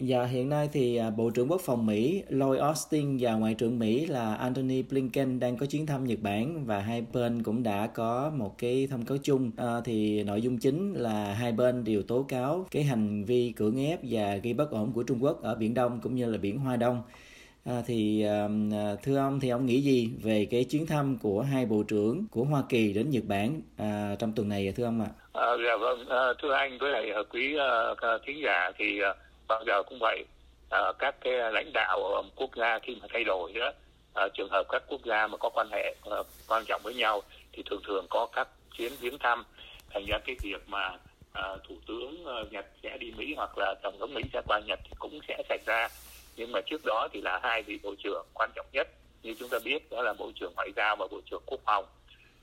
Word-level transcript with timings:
Dạ, 0.00 0.24
hiện 0.24 0.48
nay 0.48 0.68
thì 0.72 0.96
à, 0.96 1.10
Bộ 1.10 1.30
trưởng 1.30 1.50
Quốc 1.50 1.60
phòng 1.60 1.86
Mỹ 1.86 2.22
Lloyd 2.28 2.60
Austin 2.60 3.16
và 3.20 3.34
Ngoại 3.34 3.54
trưởng 3.54 3.78
Mỹ 3.78 4.06
là 4.06 4.34
Antony 4.34 4.82
Blinken 4.82 5.40
đang 5.40 5.56
có 5.56 5.66
chuyến 5.66 5.86
thăm 5.86 6.04
Nhật 6.04 6.18
Bản 6.22 6.66
và 6.66 6.80
hai 6.80 7.04
bên 7.12 7.42
cũng 7.42 7.62
đã 7.62 7.86
có 7.86 8.32
một 8.36 8.58
cái 8.58 8.88
thông 8.90 9.04
cáo 9.04 9.18
chung. 9.22 9.50
À, 9.56 9.80
thì 9.84 10.22
nội 10.22 10.42
dung 10.42 10.58
chính 10.58 10.92
là 10.92 11.34
hai 11.34 11.52
bên 11.52 11.84
đều 11.84 12.02
tố 12.02 12.22
cáo 12.28 12.66
cái 12.70 12.82
hành 12.82 13.24
vi 13.24 13.52
cưỡng 13.56 13.86
ép 13.86 14.00
và 14.02 14.36
gây 14.36 14.54
bất 14.54 14.70
ổn 14.70 14.92
của 14.92 15.02
Trung 15.02 15.18
Quốc 15.22 15.42
ở 15.42 15.54
Biển 15.54 15.74
Đông 15.74 16.00
cũng 16.02 16.14
như 16.14 16.30
là 16.30 16.38
Biển 16.38 16.58
Hoa 16.58 16.76
Đông. 16.76 17.02
À, 17.64 17.82
thì 17.86 18.22
à, 18.22 18.48
thưa 19.02 19.16
ông 19.16 19.40
thì 19.40 19.48
ông 19.48 19.66
nghĩ 19.66 19.80
gì 19.80 20.10
về 20.22 20.46
cái 20.50 20.64
chuyến 20.64 20.86
thăm 20.86 21.18
của 21.22 21.42
hai 21.42 21.66
bộ 21.66 21.82
trưởng 21.82 22.26
của 22.30 22.44
Hoa 22.44 22.62
Kỳ 22.68 22.92
đến 22.92 23.10
Nhật 23.10 23.24
Bản 23.28 23.60
à, 23.76 24.16
trong 24.18 24.32
tuần 24.32 24.48
này 24.48 24.72
thưa 24.76 24.84
ông 24.84 25.00
ạ? 25.00 25.08
À? 25.32 25.42
À, 25.42 25.50
dạ 25.66 25.76
vâng, 25.80 26.08
à, 26.08 26.32
thưa 26.42 26.52
anh 26.52 26.78
với 26.80 26.90
lại 26.90 27.10
à, 27.10 27.20
quý 27.32 27.56
à, 27.56 28.18
thính 28.26 28.42
giả 28.44 28.70
thì 28.78 29.00
à 29.00 29.14
bao 29.48 29.64
giờ 29.66 29.82
cũng 29.82 29.98
vậy. 30.00 30.24
À, 30.70 30.92
các 30.98 31.14
cái 31.20 31.32
lãnh 31.52 31.70
đạo 31.74 32.04
ờ, 32.14 32.22
quốc 32.36 32.50
gia 32.56 32.78
khi 32.78 32.96
mà 33.00 33.06
thay 33.12 33.24
đổi 33.24 33.52
đó 33.52 33.72
à, 34.14 34.28
trường 34.34 34.48
hợp 34.50 34.66
các 34.68 34.82
quốc 34.88 35.00
gia 35.04 35.26
mà 35.26 35.36
có 35.36 35.50
quan 35.54 35.68
hệ 35.72 35.94
à, 36.10 36.16
quan 36.48 36.64
trọng 36.64 36.80
với 36.84 36.94
nhau 36.94 37.22
thì 37.52 37.62
thường 37.70 37.82
thường 37.86 38.06
có 38.10 38.26
các 38.32 38.48
chuyến 38.76 38.92
viếng 39.00 39.18
thăm. 39.18 39.44
Thành 39.90 40.04
ra 40.06 40.18
cái 40.26 40.36
việc 40.42 40.68
mà 40.68 40.98
à, 41.32 41.42
thủ 41.68 41.74
tướng 41.86 42.26
à, 42.26 42.34
nhật 42.50 42.66
sẽ 42.82 42.98
đi 42.98 43.12
mỹ 43.16 43.34
hoặc 43.36 43.58
là 43.58 43.74
tổng 43.82 43.98
thống 43.98 44.14
mỹ 44.14 44.22
sẽ 44.32 44.42
qua 44.46 44.60
nhật 44.60 44.78
thì 44.84 44.90
cũng 44.98 45.20
sẽ 45.28 45.42
xảy 45.48 45.58
ra. 45.66 45.88
Nhưng 46.36 46.52
mà 46.52 46.60
trước 46.66 46.84
đó 46.84 47.08
thì 47.12 47.20
là 47.20 47.40
hai 47.42 47.62
vị 47.62 47.78
bộ 47.82 47.94
trưởng 47.98 48.26
quan 48.34 48.50
trọng 48.54 48.66
nhất. 48.72 48.88
Như 49.22 49.34
chúng 49.38 49.48
ta 49.48 49.58
biết 49.64 49.90
đó 49.90 50.02
là 50.02 50.12
bộ 50.18 50.30
trưởng 50.34 50.52
ngoại 50.56 50.68
giao 50.76 50.96
và 50.96 51.06
bộ 51.10 51.20
trưởng 51.30 51.42
quốc 51.46 51.60
phòng. 51.64 51.84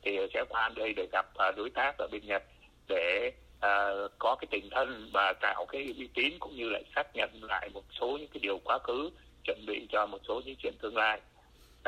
Thì 0.01 0.17
sẽ 0.33 0.43
qua 0.49 0.69
đây 0.75 0.93
để 0.93 1.07
gặp 1.11 1.25
à, 1.37 1.51
đối 1.51 1.69
tác 1.69 1.97
ở 1.97 2.07
bên 2.11 2.21
nhật 2.25 2.43
để 2.87 3.31
uh, 3.65 4.11
có 4.19 4.35
cái 4.35 4.47
tình 4.51 4.69
thân 4.69 5.09
và 5.13 5.33
tạo 5.41 5.65
cái 5.65 5.93
uy 5.97 6.09
tín 6.13 6.33
cũng 6.39 6.55
như 6.55 6.69
lại 6.69 6.83
xác 6.95 7.15
nhận 7.15 7.29
lại 7.43 7.69
một 7.73 7.83
số 7.99 8.17
những 8.17 8.29
cái 8.33 8.39
điều 8.39 8.59
quá 8.63 8.79
khứ 8.79 9.09
chuẩn 9.43 9.65
bị 9.67 9.87
cho 9.91 10.05
một 10.05 10.19
số 10.27 10.41
những 10.45 10.55
chuyện 10.55 10.73
tương 10.81 10.97
lai. 10.97 11.21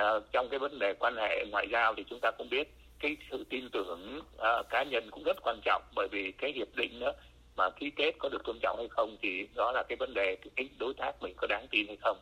Uh, 0.01 0.23
trong 0.31 0.49
cái 0.49 0.59
vấn 0.59 0.79
đề 0.79 0.93
quan 0.93 1.15
hệ 1.15 1.45
ngoại 1.51 1.67
giao 1.71 1.93
thì 1.95 2.03
chúng 2.09 2.19
ta 2.19 2.31
cũng 2.31 2.49
biết 2.49 2.67
cái 2.99 3.17
sự 3.31 3.45
tin 3.49 3.69
tưởng 3.69 4.21
uh, 4.35 4.69
cá 4.69 4.83
nhân 4.83 5.11
cũng 5.11 5.23
rất 5.23 5.37
quan 5.43 5.59
trọng. 5.65 5.81
Bởi 5.95 6.07
vì 6.11 6.31
cái 6.31 6.51
hiệp 6.51 6.75
định 6.75 6.99
đó 6.99 7.11
mà 7.55 7.69
ký 7.69 7.89
kết 7.89 8.11
có 8.19 8.29
được 8.29 8.43
tôn 8.43 8.57
trọng 8.61 8.77
hay 8.77 8.87
không 8.89 9.17
thì 9.21 9.47
đó 9.55 9.71
là 9.71 9.83
cái 9.83 9.95
vấn 9.95 10.13
đề 10.13 10.37
cái 10.55 10.69
đối 10.79 10.93
tác 10.93 11.21
mình 11.21 11.33
có 11.37 11.47
đáng 11.47 11.67
tin 11.71 11.87
hay 11.87 11.97
không. 12.01 12.17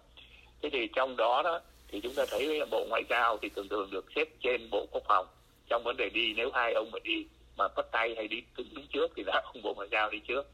Thế 0.61 0.69
thì 0.69 0.87
trong 0.95 1.15
đó 1.17 1.41
đó 1.43 1.59
thì 1.87 2.01
chúng 2.01 2.13
ta 2.15 2.25
thấy 2.29 2.65
bộ 2.71 2.85
ngoại 2.89 3.03
giao 3.09 3.37
thì 3.41 3.49
thường 3.49 3.67
thường 3.69 3.89
được 3.91 4.05
xếp 4.15 4.27
trên 4.41 4.69
bộ 4.69 4.85
quốc 4.91 5.03
phòng. 5.07 5.27
Trong 5.69 5.83
vấn 5.83 5.97
đề 5.97 6.09
đi 6.09 6.33
nếu 6.33 6.51
hai 6.53 6.73
ông 6.73 6.91
mà 6.91 6.99
đi 7.03 7.25
mà 7.61 7.67
bắt 7.75 7.85
tay 7.91 8.13
hay 8.17 8.27
đi 8.27 8.43
đứng 8.57 8.87
trước 8.93 9.11
thì 9.15 9.23
là 9.23 9.41
ông 9.43 9.61
bộ 9.63 9.73
ngoại 9.73 9.87
giao 9.91 10.09
đi 10.09 10.19
trước. 10.19 10.49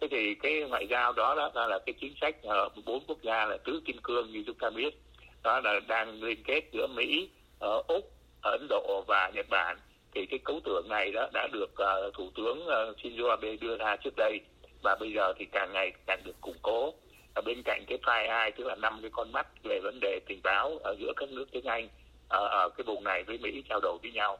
Thế 0.00 0.08
thì 0.10 0.34
cái 0.34 0.60
ngoại 0.68 0.86
giao 0.86 1.12
đó 1.12 1.50
đó, 1.54 1.66
là 1.66 1.78
cái 1.86 1.94
chính 2.00 2.14
sách 2.20 2.42
ở 2.42 2.68
bốn 2.84 3.04
quốc 3.06 3.18
gia 3.22 3.46
là 3.46 3.56
tứ 3.56 3.82
kim 3.84 3.98
cương 4.02 4.32
như 4.32 4.42
chúng 4.46 4.58
ta 4.58 4.70
biết. 4.70 4.94
Đó 5.42 5.60
là 5.60 5.80
đang 5.88 6.22
liên 6.22 6.42
kết 6.44 6.60
giữa 6.72 6.86
mỹ 6.86 7.30
ở 7.58 7.82
úc 7.88 8.12
ấn 8.42 8.66
độ 8.68 9.04
và 9.08 9.30
nhật 9.34 9.46
bản. 9.50 9.78
Thì 10.14 10.26
cái 10.26 10.38
cấu 10.44 10.60
tưởng 10.64 10.88
này 10.88 11.12
đó 11.12 11.28
đã 11.32 11.48
được 11.52 11.70
uh, 11.72 12.14
thủ 12.14 12.30
tướng 12.36 12.66
uh, 12.66 12.96
shinzo 12.98 13.28
abe 13.30 13.56
đưa 13.56 13.76
ra 13.76 13.96
trước 13.96 14.16
đây. 14.16 14.40
Và 14.82 14.96
bây 15.00 15.12
giờ 15.12 15.32
thì 15.38 15.44
càng 15.52 15.72
ngày 15.72 15.92
càng 16.06 16.20
được 16.24 16.40
củng 16.40 16.58
cố. 16.62 16.94
Ở 17.34 17.42
bên 17.42 17.62
cạnh 17.64 17.84
cái 17.86 17.98
file 18.02 18.30
hai 18.30 18.50
tức 18.50 18.66
là 18.66 18.74
năm 18.74 18.98
cái 19.02 19.10
con 19.10 19.32
mắt 19.32 19.46
về 19.64 19.80
vấn 19.82 20.00
đề 20.00 20.20
tình 20.26 20.40
báo 20.42 20.78
ở 20.82 20.96
giữa 20.98 21.12
các 21.16 21.28
nước 21.28 21.46
tiếng 21.52 21.64
anh 21.64 21.88
ở, 22.28 22.46
ở 22.46 22.68
cái 22.68 22.84
vùng 22.84 23.04
này 23.04 23.22
với 23.22 23.38
mỹ 23.38 23.62
trao 23.68 23.80
đổi 23.80 23.98
với 24.02 24.12
nhau. 24.12 24.38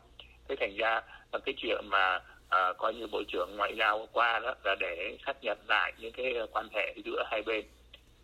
Thế 0.49 0.57
thành 0.61 0.77
ra 0.77 1.03
cái 1.39 1.55
chuyện 1.59 1.89
mà 1.89 2.21
à, 2.49 2.73
coi 2.79 2.95
như 2.95 3.07
bộ 3.07 3.23
trưởng 3.29 3.57
ngoại 3.57 3.77
giao 3.77 4.09
qua 4.13 4.39
đó 4.39 4.55
là 4.65 4.75
để 4.75 5.17
xác 5.27 5.37
nhận 5.43 5.59
lại 5.69 5.93
những 5.99 6.13
cái 6.13 6.35
quan 6.53 6.69
hệ 6.73 6.95
giữa 7.05 7.23
hai 7.31 7.43
bên. 7.43 7.65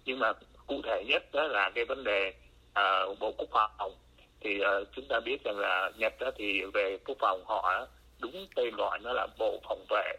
Nhưng 0.05 0.19
mà 0.19 0.33
cụ 0.67 0.81
thể 0.85 1.05
nhất 1.07 1.23
đó 1.33 1.47
là 1.47 1.71
cái 1.75 1.85
vấn 1.85 2.05
đề 2.05 2.33
à, 2.75 3.05
bộ 3.21 3.33
quốc 3.39 3.49
phòng. 3.53 3.93
Thì 4.41 4.61
à, 4.61 4.71
chúng 4.97 5.05
ta 5.09 5.21
biết 5.21 5.45
rằng 5.45 5.59
là 5.59 5.91
nhật 5.97 6.13
đó 6.21 6.31
thì 6.37 6.63
về 6.75 6.99
quốc 7.05 7.17
phòng 7.21 7.45
họ 7.47 7.87
đúng 8.21 8.47
tên 8.55 8.77
gọi 8.77 8.99
nó 8.99 9.13
là 9.13 9.27
bộ 9.39 9.61
phòng 9.69 9.85
vệ. 9.91 10.13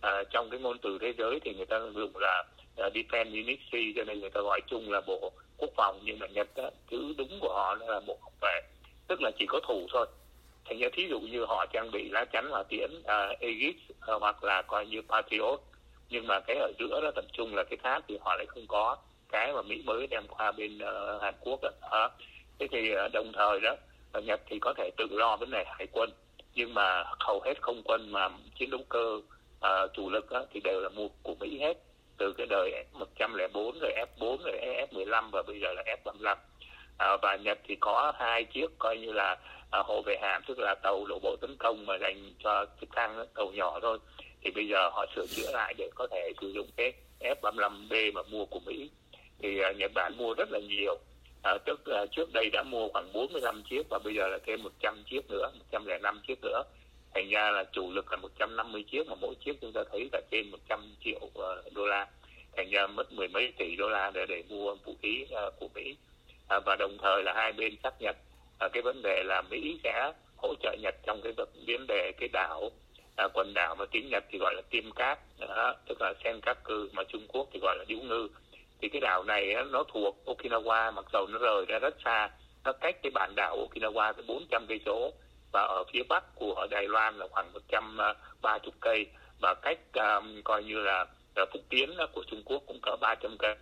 À, 0.00 0.22
trong 0.30 0.50
cái 0.50 0.60
ngôn 0.60 0.78
từ 0.78 0.98
thế 1.00 1.12
giới 1.18 1.40
thì 1.44 1.54
người 1.54 1.66
ta 1.66 1.80
dùng 1.94 2.16
là 2.16 2.44
uh, 2.86 2.92
defense 2.92 3.30
ministry 3.30 3.92
cho 3.96 4.04
nên 4.04 4.20
người 4.20 4.30
ta 4.30 4.40
gọi 4.40 4.60
chung 4.66 4.92
là 4.92 5.00
bộ 5.00 5.32
quốc 5.56 5.70
phòng. 5.76 6.00
Nhưng 6.02 6.18
mà 6.18 6.26
nhật 6.26 6.48
đó, 6.56 6.70
chữ 6.90 7.14
đúng 7.18 7.38
của 7.40 7.54
họ 7.54 7.74
là 7.74 8.00
bộ 8.06 8.18
phòng 8.22 8.32
vệ. 8.40 8.60
Tức 9.08 9.22
là 9.22 9.30
chỉ 9.38 9.46
có 9.48 9.60
thủ 9.68 9.86
thôi 9.92 10.06
thành 10.64 10.78
ra 10.78 10.88
thí 10.92 11.08
dụ 11.08 11.20
như 11.20 11.44
họ 11.44 11.66
trang 11.72 11.90
bị 11.90 12.08
lá 12.08 12.24
chắn 12.24 12.50
hỏa 12.50 12.62
tiễn 12.62 12.90
uh, 12.98 13.40
Aegis 13.40 13.76
uh, 13.90 14.20
hoặc 14.20 14.44
là 14.44 14.62
coi 14.62 14.86
như 14.86 15.02
Patriot. 15.08 15.60
Nhưng 16.08 16.26
mà 16.26 16.40
cái 16.40 16.56
ở 16.56 16.72
giữa 16.78 17.00
đó 17.02 17.10
tập 17.14 17.24
trung 17.32 17.54
là 17.54 17.64
cái 17.64 17.78
tháp 17.82 18.02
thì 18.08 18.18
họ 18.20 18.34
lại 18.36 18.46
không 18.46 18.66
có. 18.68 18.96
Cái 19.28 19.52
mà 19.52 19.62
Mỹ 19.62 19.82
mới 19.84 20.06
đem 20.06 20.26
qua 20.28 20.52
bên 20.52 20.78
uh, 20.78 21.22
Hàn 21.22 21.34
Quốc 21.40 21.60
đó. 21.62 21.70
À, 21.90 22.08
thế 22.58 22.66
thì 22.70 22.92
uh, 22.92 23.12
đồng 23.12 23.32
thời 23.32 23.60
đó 23.60 23.76
ở 24.12 24.20
Nhật 24.20 24.40
thì 24.46 24.58
có 24.58 24.74
thể 24.76 24.90
tự 24.96 25.06
lo 25.10 25.36
vấn 25.36 25.50
đề 25.50 25.64
hải 25.66 25.86
quân. 25.92 26.10
Nhưng 26.54 26.74
mà 26.74 27.04
hầu 27.20 27.40
hết 27.44 27.62
không 27.62 27.82
quân 27.84 28.12
mà 28.12 28.28
chiến 28.58 28.70
đấu 28.70 28.80
cơ 28.88 29.20
uh, 29.66 29.92
chủ 29.94 30.10
lực 30.10 30.30
đó, 30.30 30.44
thì 30.52 30.60
đều 30.64 30.80
là 30.80 30.88
mua 30.88 31.08
của 31.22 31.34
Mỹ 31.40 31.58
hết. 31.60 31.78
Từ 32.16 32.32
cái 32.32 32.46
đời 32.46 32.84
F104 32.92 33.72
rồi 33.80 33.92
F4 34.18 34.36
rồi 34.44 34.86
F15 34.92 35.30
và 35.30 35.42
bây 35.42 35.60
giờ 35.60 35.72
là 35.72 35.82
F35 36.04 36.36
à, 36.98 37.16
và 37.22 37.36
Nhật 37.36 37.58
thì 37.68 37.76
có 37.80 38.12
hai 38.18 38.44
chiếc 38.44 38.70
coi 38.78 38.96
như 38.96 39.12
là 39.12 39.36
hộ 39.82 40.02
vệ 40.02 40.16
hạm 40.22 40.42
tức 40.46 40.58
là 40.58 40.74
tàu 40.74 41.04
đổ 41.06 41.18
bộ 41.22 41.36
tấn 41.40 41.56
công 41.58 41.86
mà 41.86 41.94
dành 42.00 42.32
cho 42.44 42.66
trực 42.80 42.88
thăng 42.92 43.26
tàu 43.34 43.50
nhỏ 43.50 43.78
thôi. 43.82 43.98
Thì 44.44 44.50
bây 44.50 44.68
giờ 44.68 44.88
họ 44.92 45.06
sửa 45.14 45.26
chữa 45.26 45.50
lại 45.52 45.74
để 45.78 45.90
có 45.94 46.06
thể 46.10 46.32
sử 46.40 46.48
dụng 46.48 46.66
cái 46.76 46.92
F-35B 47.20 48.12
mà 48.12 48.22
mua 48.22 48.44
của 48.44 48.60
Mỹ. 48.66 48.90
Thì 49.42 49.60
uh, 49.70 49.76
Nhật 49.76 49.90
Bản 49.94 50.12
mua 50.16 50.34
rất 50.34 50.48
là 50.50 50.58
nhiều. 50.58 50.92
Uh, 50.92 51.64
tức 51.64 51.80
uh, 52.02 52.10
trước 52.12 52.32
đây 52.32 52.50
đã 52.52 52.62
mua 52.62 52.88
khoảng 52.88 53.12
45 53.12 53.62
chiếc 53.70 53.82
và 53.90 53.98
bây 54.04 54.14
giờ 54.14 54.28
là 54.28 54.38
thêm 54.46 54.62
100 54.62 55.02
chiếc 55.10 55.30
nữa 55.30 55.50
105 55.58 56.20
chiếc 56.26 56.38
nữa. 56.42 56.62
Thành 57.14 57.30
ra 57.30 57.50
là 57.50 57.64
chủ 57.72 57.92
lực 57.92 58.10
là 58.10 58.16
150 58.16 58.84
chiếc 58.90 59.08
mà 59.08 59.14
mỗi 59.20 59.34
chiếc 59.44 59.60
chúng 59.60 59.72
ta 59.72 59.80
thấy 59.92 60.08
là 60.12 60.20
trên 60.30 60.50
100 60.50 60.94
triệu 61.04 61.20
uh, 61.24 61.72
đô 61.74 61.86
la. 61.86 62.06
Thành 62.56 62.70
ra 62.70 62.86
mất 62.86 63.12
mười 63.12 63.28
mấy 63.28 63.52
tỷ 63.58 63.76
đô 63.76 63.88
la 63.88 64.10
để 64.10 64.26
để 64.28 64.42
mua 64.48 64.74
vũ 64.74 64.94
khí 65.02 65.24
uh, 65.24 65.54
của 65.60 65.68
Mỹ. 65.74 65.96
Uh, 66.56 66.64
và 66.64 66.76
đồng 66.76 66.98
thời 67.02 67.22
là 67.22 67.32
hai 67.34 67.52
bên 67.52 67.76
xác 67.82 68.00
nhận 68.00 68.16
Ờ, 68.64 68.68
cái 68.72 68.82
vấn 68.82 69.02
đề 69.02 69.22
là 69.24 69.42
Mỹ 69.50 69.78
sẽ 69.84 70.12
hỗ 70.36 70.54
trợ 70.62 70.76
Nhật 70.80 70.94
trong 71.06 71.20
cái 71.22 71.32
vấn 71.66 71.86
đề 71.86 72.12
cái 72.18 72.28
đảo 72.32 72.70
à, 73.16 73.28
quần 73.34 73.54
đảo 73.54 73.74
mà 73.74 73.84
tiếng 73.90 74.08
Nhật 74.10 74.24
thì 74.30 74.38
gọi 74.38 74.54
là 74.54 74.62
Tiêm 74.70 74.92
Cát 74.92 75.18
đó, 75.38 75.74
tức 75.88 76.00
là 76.00 76.14
Senkaku 76.24 76.74
mà 76.92 77.02
Trung 77.08 77.26
Quốc 77.28 77.48
thì 77.52 77.60
gọi 77.62 77.76
là 77.78 77.84
Điếu 77.88 77.98
Ngư. 77.98 78.28
Thì 78.80 78.88
cái 78.88 79.00
đảo 79.00 79.24
này 79.24 79.54
nó 79.70 79.84
thuộc 79.92 80.16
Okinawa 80.26 80.92
mặc 80.92 81.04
dầu 81.12 81.26
nó 81.26 81.38
rời 81.38 81.64
ra 81.68 81.78
rất 81.78 81.94
xa 82.04 82.30
nó 82.64 82.72
cách 82.72 82.96
cái 83.02 83.10
bản 83.14 83.34
đảo 83.36 83.56
Okinawa 83.56 84.12
tới 84.12 84.24
400 84.28 84.66
cây 84.68 84.80
số 84.86 85.12
và 85.52 85.60
ở 85.60 85.84
phía 85.92 86.02
bắc 86.08 86.24
của 86.34 86.66
Đài 86.70 86.88
Loan 86.88 87.18
là 87.18 87.26
khoảng 87.30 87.52
130 87.52 88.12
à, 88.42 88.58
cây 88.80 89.06
và 89.40 89.54
cách 89.54 89.78
um, 89.94 90.42
coi 90.42 90.64
như 90.64 90.78
là, 90.78 91.06
là 91.36 91.46
Phúc 91.52 91.62
Kiến 91.70 91.90
của 92.12 92.24
Trung 92.26 92.42
Quốc 92.44 92.62
cũng 92.66 92.80
cỡ 92.82 92.96
300 93.00 93.36
cây. 93.38 93.54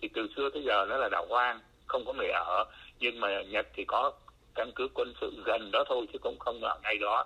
Thì 0.00 0.08
từ 0.14 0.28
xưa 0.36 0.50
tới 0.54 0.62
giờ 0.62 0.86
nó 0.88 0.96
là 0.96 1.08
đảo 1.08 1.26
hoang 1.28 1.60
không 1.86 2.04
có 2.04 2.12
người 2.12 2.28
ở 2.28 2.64
nhưng 3.02 3.20
mà 3.20 3.42
Nhật 3.42 3.66
thì 3.74 3.84
có 3.84 4.12
căn 4.54 4.70
cứ 4.74 4.88
quân 4.94 5.14
sự 5.20 5.42
gần 5.44 5.70
đó 5.70 5.84
thôi 5.88 6.06
chứ 6.12 6.18
cũng 6.18 6.38
không 6.38 6.60
ở 6.64 6.78
ngay 6.82 6.98
đó. 6.98 7.24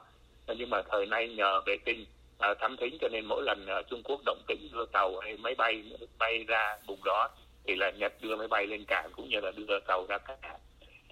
Nhưng 0.48 0.70
mà 0.70 0.82
thời 0.82 1.06
nay 1.06 1.28
nhờ 1.28 1.60
vệ 1.66 1.76
tinh 1.84 2.04
à, 2.38 2.54
thám 2.60 2.76
thính 2.76 2.98
cho 3.00 3.08
nên 3.08 3.24
mỗi 3.24 3.42
lần 3.42 3.66
à, 3.66 3.82
Trung 3.90 4.02
Quốc 4.04 4.20
động 4.26 4.42
tĩnh 4.46 4.68
đưa 4.72 4.86
tàu 4.86 5.18
hay 5.18 5.36
máy 5.36 5.54
bay 5.54 5.84
bay 6.18 6.44
ra 6.48 6.76
vùng 6.86 7.04
đó 7.04 7.28
thì 7.66 7.76
là 7.76 7.90
Nhật 7.90 8.12
đưa 8.20 8.36
máy 8.36 8.48
bay 8.48 8.66
lên 8.66 8.84
cảng 8.84 9.10
cũng 9.16 9.28
như 9.28 9.40
là 9.40 9.50
đưa 9.50 9.80
tàu 9.80 10.06
ra 10.08 10.18
cảng. 10.18 10.60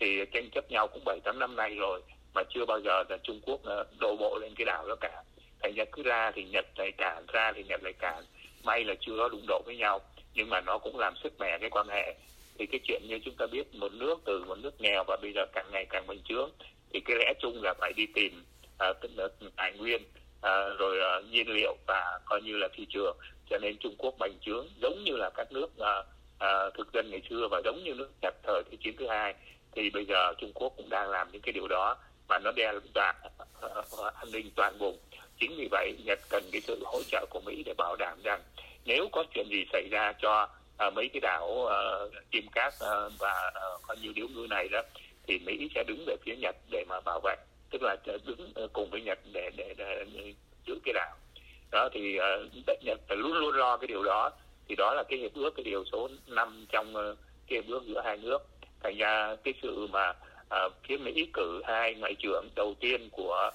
Thì 0.01 0.25
tranh 0.33 0.51
chấp 0.51 0.71
nhau 0.71 0.87
cũng 0.87 1.03
bảy 1.05 1.19
tám 1.25 1.39
năm 1.39 1.57
nay 1.57 1.75
rồi 1.75 2.03
mà 2.35 2.43
chưa 2.51 2.67
bao 2.67 2.81
giờ 2.81 3.05
là 3.09 3.17
Trung 3.23 3.41
Quốc 3.47 3.65
à, 3.65 3.75
đổ 4.01 4.17
bộ 4.17 4.39
lên 4.39 4.55
cái 4.57 4.65
đảo 4.65 4.89
đó 4.89 4.97
cả. 5.01 5.23
Thành 5.63 5.75
ra 5.75 5.85
cứ 5.93 6.03
ra 6.03 6.31
thì 6.35 6.45
Nhật 6.45 6.65
lại 6.77 6.93
cản 6.99 7.27
ra 7.29 7.53
thì 7.57 7.65
Nhật 7.65 7.83
lại 7.83 7.93
cản 7.93 8.25
may 8.65 8.85
là 8.85 8.95
chưa 9.01 9.13
có 9.19 9.29
đụng 9.29 9.45
độ 9.47 9.63
với 9.67 9.77
nhau 9.77 10.01
nhưng 10.35 10.51
mà 10.51 10.61
nó 10.61 10.79
cũng 10.79 10.99
làm 10.99 11.15
sức 11.23 11.33
mẻ 11.39 11.59
cái 11.61 11.71
quan 11.71 11.89
hệ 11.89 12.15
thì 12.59 12.67
cái 12.67 12.81
chuyện 12.85 13.03
như 13.09 13.19
chúng 13.25 13.35
ta 13.35 13.47
biết 13.47 13.75
một 13.75 13.93
nước 13.93 14.15
từ 14.25 14.45
một 14.45 14.59
nước 14.59 14.81
nghèo 14.81 15.05
và 15.07 15.17
bây 15.23 15.33
giờ 15.33 15.47
càng 15.53 15.67
ngày 15.71 15.87
càng 15.91 16.07
bành 16.07 16.23
trướng 16.29 16.51
thì 16.93 17.01
cái 17.01 17.17
lẽ 17.17 17.33
chung 17.41 17.63
là 17.63 17.75
phải 17.81 17.93
đi 17.97 18.07
tìm 18.15 18.45
uh, 18.91 18.97
tài 19.57 19.73
nguyên 19.73 20.03
uh, 20.03 20.79
rồi 20.79 20.99
uh, 20.99 21.25
nhiên 21.31 21.49
liệu 21.49 21.77
và 21.87 22.21
coi 22.25 22.43
như 22.43 22.57
là 22.57 22.69
thị 22.75 22.87
trường. 22.91 23.17
Cho 23.51 23.59
nên 23.59 23.77
Trung 23.77 23.95
Quốc 23.99 24.15
bành 24.19 24.39
trướng 24.41 24.67
giống 24.83 25.05
như 25.05 25.17
là 25.17 25.31
các 25.31 25.53
nước 25.53 25.67
uh, 25.67 26.07
uh, 26.37 26.75
thực 26.75 26.93
dân 26.93 27.11
ngày 27.11 27.23
xưa 27.31 27.49
và 27.51 27.61
giống 27.65 27.85
như 27.85 27.95
nước 27.95 28.11
Nhật 28.23 28.35
thời 28.43 28.63
thế 28.71 28.77
chiến 28.85 28.97
thứ 28.99 29.07
hai. 29.09 29.35
Thì 29.73 29.91
bây 29.91 30.05
giờ 30.05 30.35
Trung 30.39 30.53
Quốc 30.55 30.73
cũng 30.77 30.89
đang 30.89 31.11
làm 31.11 31.29
những 31.33 31.43
cái 31.43 31.53
điều 31.53 31.69
đó 31.69 31.97
và 32.29 32.39
nó 32.39 32.53
đe 32.53 32.73
dọa 32.95 33.15
uh, 33.67 34.15
an 34.15 34.33
ninh 34.33 34.51
toàn 34.57 34.79
vùng. 34.79 34.99
Chính 35.41 35.57
vì 35.57 35.69
vậy 35.71 35.97
Nhật 36.05 36.19
cần 36.29 36.45
cái 36.53 36.61
sự 36.61 36.83
hỗ 36.85 37.03
trợ 37.03 37.27
của 37.31 37.41
Mỹ 37.47 37.63
để 37.67 37.75
bảo 37.79 37.97
đảm 37.97 38.19
rằng 38.25 38.43
nếu 38.85 39.09
có 39.13 39.25
chuyện 39.35 39.47
gì 39.51 39.65
xảy 39.73 39.89
ra 39.91 40.13
cho 40.23 40.49
à, 40.77 40.91
mấy 40.91 41.09
cái 41.13 41.21
đảo 41.21 41.67
à, 41.67 41.79
Kim 42.31 42.47
Cát 42.53 42.75
à, 42.81 42.93
và 43.19 43.51
ờ, 43.55 43.71
à, 43.75 43.79
coi 43.87 43.97
như 43.97 44.13
điếu 44.15 44.29
ngư 44.29 44.47
này 44.51 44.69
đó 44.69 44.83
thì 45.27 45.39
Mỹ 45.39 45.69
sẽ 45.75 45.85
đứng 45.85 46.05
về 46.07 46.17
phía 46.25 46.37
Nhật 46.37 46.57
để 46.71 46.85
mà 46.89 47.01
bảo 47.01 47.21
vệ 47.25 47.37
tức 47.71 47.83
là 47.83 47.97
đứng 48.27 48.53
cùng 48.73 48.91
với 48.91 49.03
Nhật 49.03 49.19
để 49.33 49.51
để, 49.57 49.75
để, 49.79 50.05
để 50.15 50.35
giữ 50.67 50.79
cái 50.85 50.93
đảo. 50.95 51.17
Đó 51.71 51.89
thì 51.93 52.19
uh, 52.19 52.83
Nhật 52.85 53.01
phải 53.09 53.17
luôn 53.17 53.33
luôn 53.33 53.55
lo 53.55 53.77
cái 53.77 53.87
điều 53.87 54.05
đó. 54.05 54.31
Thì 54.69 54.75
đó 54.75 54.95
là 54.95 55.03
cái 55.09 55.19
hiệp 55.19 55.35
ước 55.35 55.51
cái 55.57 55.65
điều 55.65 55.85
số 55.93 56.09
5 56.27 56.67
trong 56.69 56.97
uh, 56.97 57.19
cái 57.47 57.59
hiệp 57.59 57.71
ước 57.71 57.83
giữa 57.87 58.03
hai 58.05 58.17
nước. 58.17 58.39
Thành 58.83 58.97
ra 58.97 59.37
cái 59.45 59.55
sự 59.63 59.87
mà 59.87 60.11
uh, 60.11 60.73
phía 60.89 60.97
Mỹ 60.97 61.29
cử 61.33 61.63
hai 61.67 61.95
ngoại 61.95 62.15
trưởng 62.19 62.49
đầu 62.55 62.75
tiên 62.81 63.09
của 63.13 63.51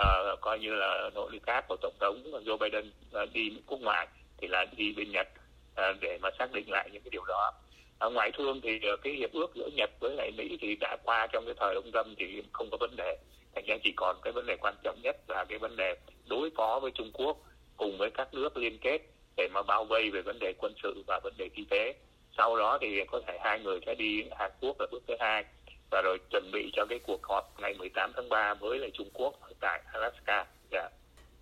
uh, 0.00 0.40
coi 0.40 0.58
như 0.58 0.74
là 0.74 1.10
nội 1.14 1.40
các 1.46 1.64
của 1.68 1.76
tổng 1.82 1.94
thống 2.00 2.22
Joe 2.44 2.58
Biden 2.58 2.90
uh, 3.22 3.32
đi 3.32 3.52
quốc 3.66 3.80
ngoại 3.80 4.08
thì 4.38 4.48
là 4.48 4.66
đi 4.76 4.92
bên 4.92 5.10
Nhật. 5.10 5.28
À, 5.74 5.94
để 6.00 6.18
mà 6.22 6.28
xác 6.38 6.52
định 6.52 6.70
lại 6.70 6.88
những 6.92 7.02
cái 7.02 7.10
điều 7.10 7.24
đó. 7.24 7.52
À, 7.98 8.08
ngoại 8.08 8.30
thương 8.38 8.60
thì 8.62 8.78
à, 8.82 8.96
cái 9.02 9.12
hiệp 9.12 9.32
ước 9.32 9.54
giữa 9.54 9.68
Nhật 9.76 9.90
với 10.00 10.14
lại 10.16 10.30
Mỹ 10.36 10.58
thì 10.60 10.76
đã 10.76 10.96
qua 11.04 11.26
trong 11.32 11.44
cái 11.44 11.54
thời 11.60 11.74
ông 11.74 11.90
Trump 11.92 12.18
thì 12.18 12.42
không 12.52 12.70
có 12.70 12.76
vấn 12.80 12.96
đề. 12.96 13.16
Thành 13.54 13.64
ra 13.66 13.76
chỉ 13.84 13.92
còn 13.96 14.16
cái 14.22 14.32
vấn 14.32 14.46
đề 14.46 14.56
quan 14.60 14.74
trọng 14.82 14.98
nhất 15.02 15.16
là 15.28 15.44
cái 15.44 15.58
vấn 15.58 15.76
đề 15.76 15.96
đối 16.26 16.50
phó 16.56 16.80
với 16.82 16.90
Trung 16.90 17.10
Quốc 17.12 17.36
cùng 17.76 17.98
với 17.98 18.10
các 18.10 18.34
nước 18.34 18.56
liên 18.56 18.78
kết 18.78 18.98
để 19.36 19.48
mà 19.54 19.62
bao 19.62 19.84
vây 19.84 20.10
về 20.10 20.22
vấn 20.22 20.38
đề 20.38 20.52
quân 20.58 20.74
sự 20.82 21.04
và 21.06 21.20
vấn 21.24 21.34
đề 21.38 21.48
kinh 21.54 21.66
tế. 21.70 21.94
Sau 22.36 22.56
đó 22.56 22.78
thì 22.80 23.04
có 23.10 23.20
thể 23.26 23.38
hai 23.40 23.60
người 23.60 23.80
sẽ 23.86 23.94
đi 23.94 24.24
Hàn 24.38 24.50
Quốc 24.60 24.80
là 24.80 24.86
bước 24.92 25.02
thứ 25.08 25.14
hai. 25.20 25.44
Và 25.90 26.02
rồi 26.02 26.18
chuẩn 26.30 26.50
bị 26.52 26.70
cho 26.72 26.86
cái 26.86 26.98
cuộc 26.98 27.22
họp 27.22 27.60
ngày 27.60 27.74
18 27.74 28.12
tháng 28.16 28.28
3 28.28 28.54
với 28.54 28.78
lại 28.78 28.90
Trung 28.94 29.08
Quốc 29.12 29.34
tại 29.60 29.82
Alaska. 29.92 30.46
Dạ. 30.72 30.88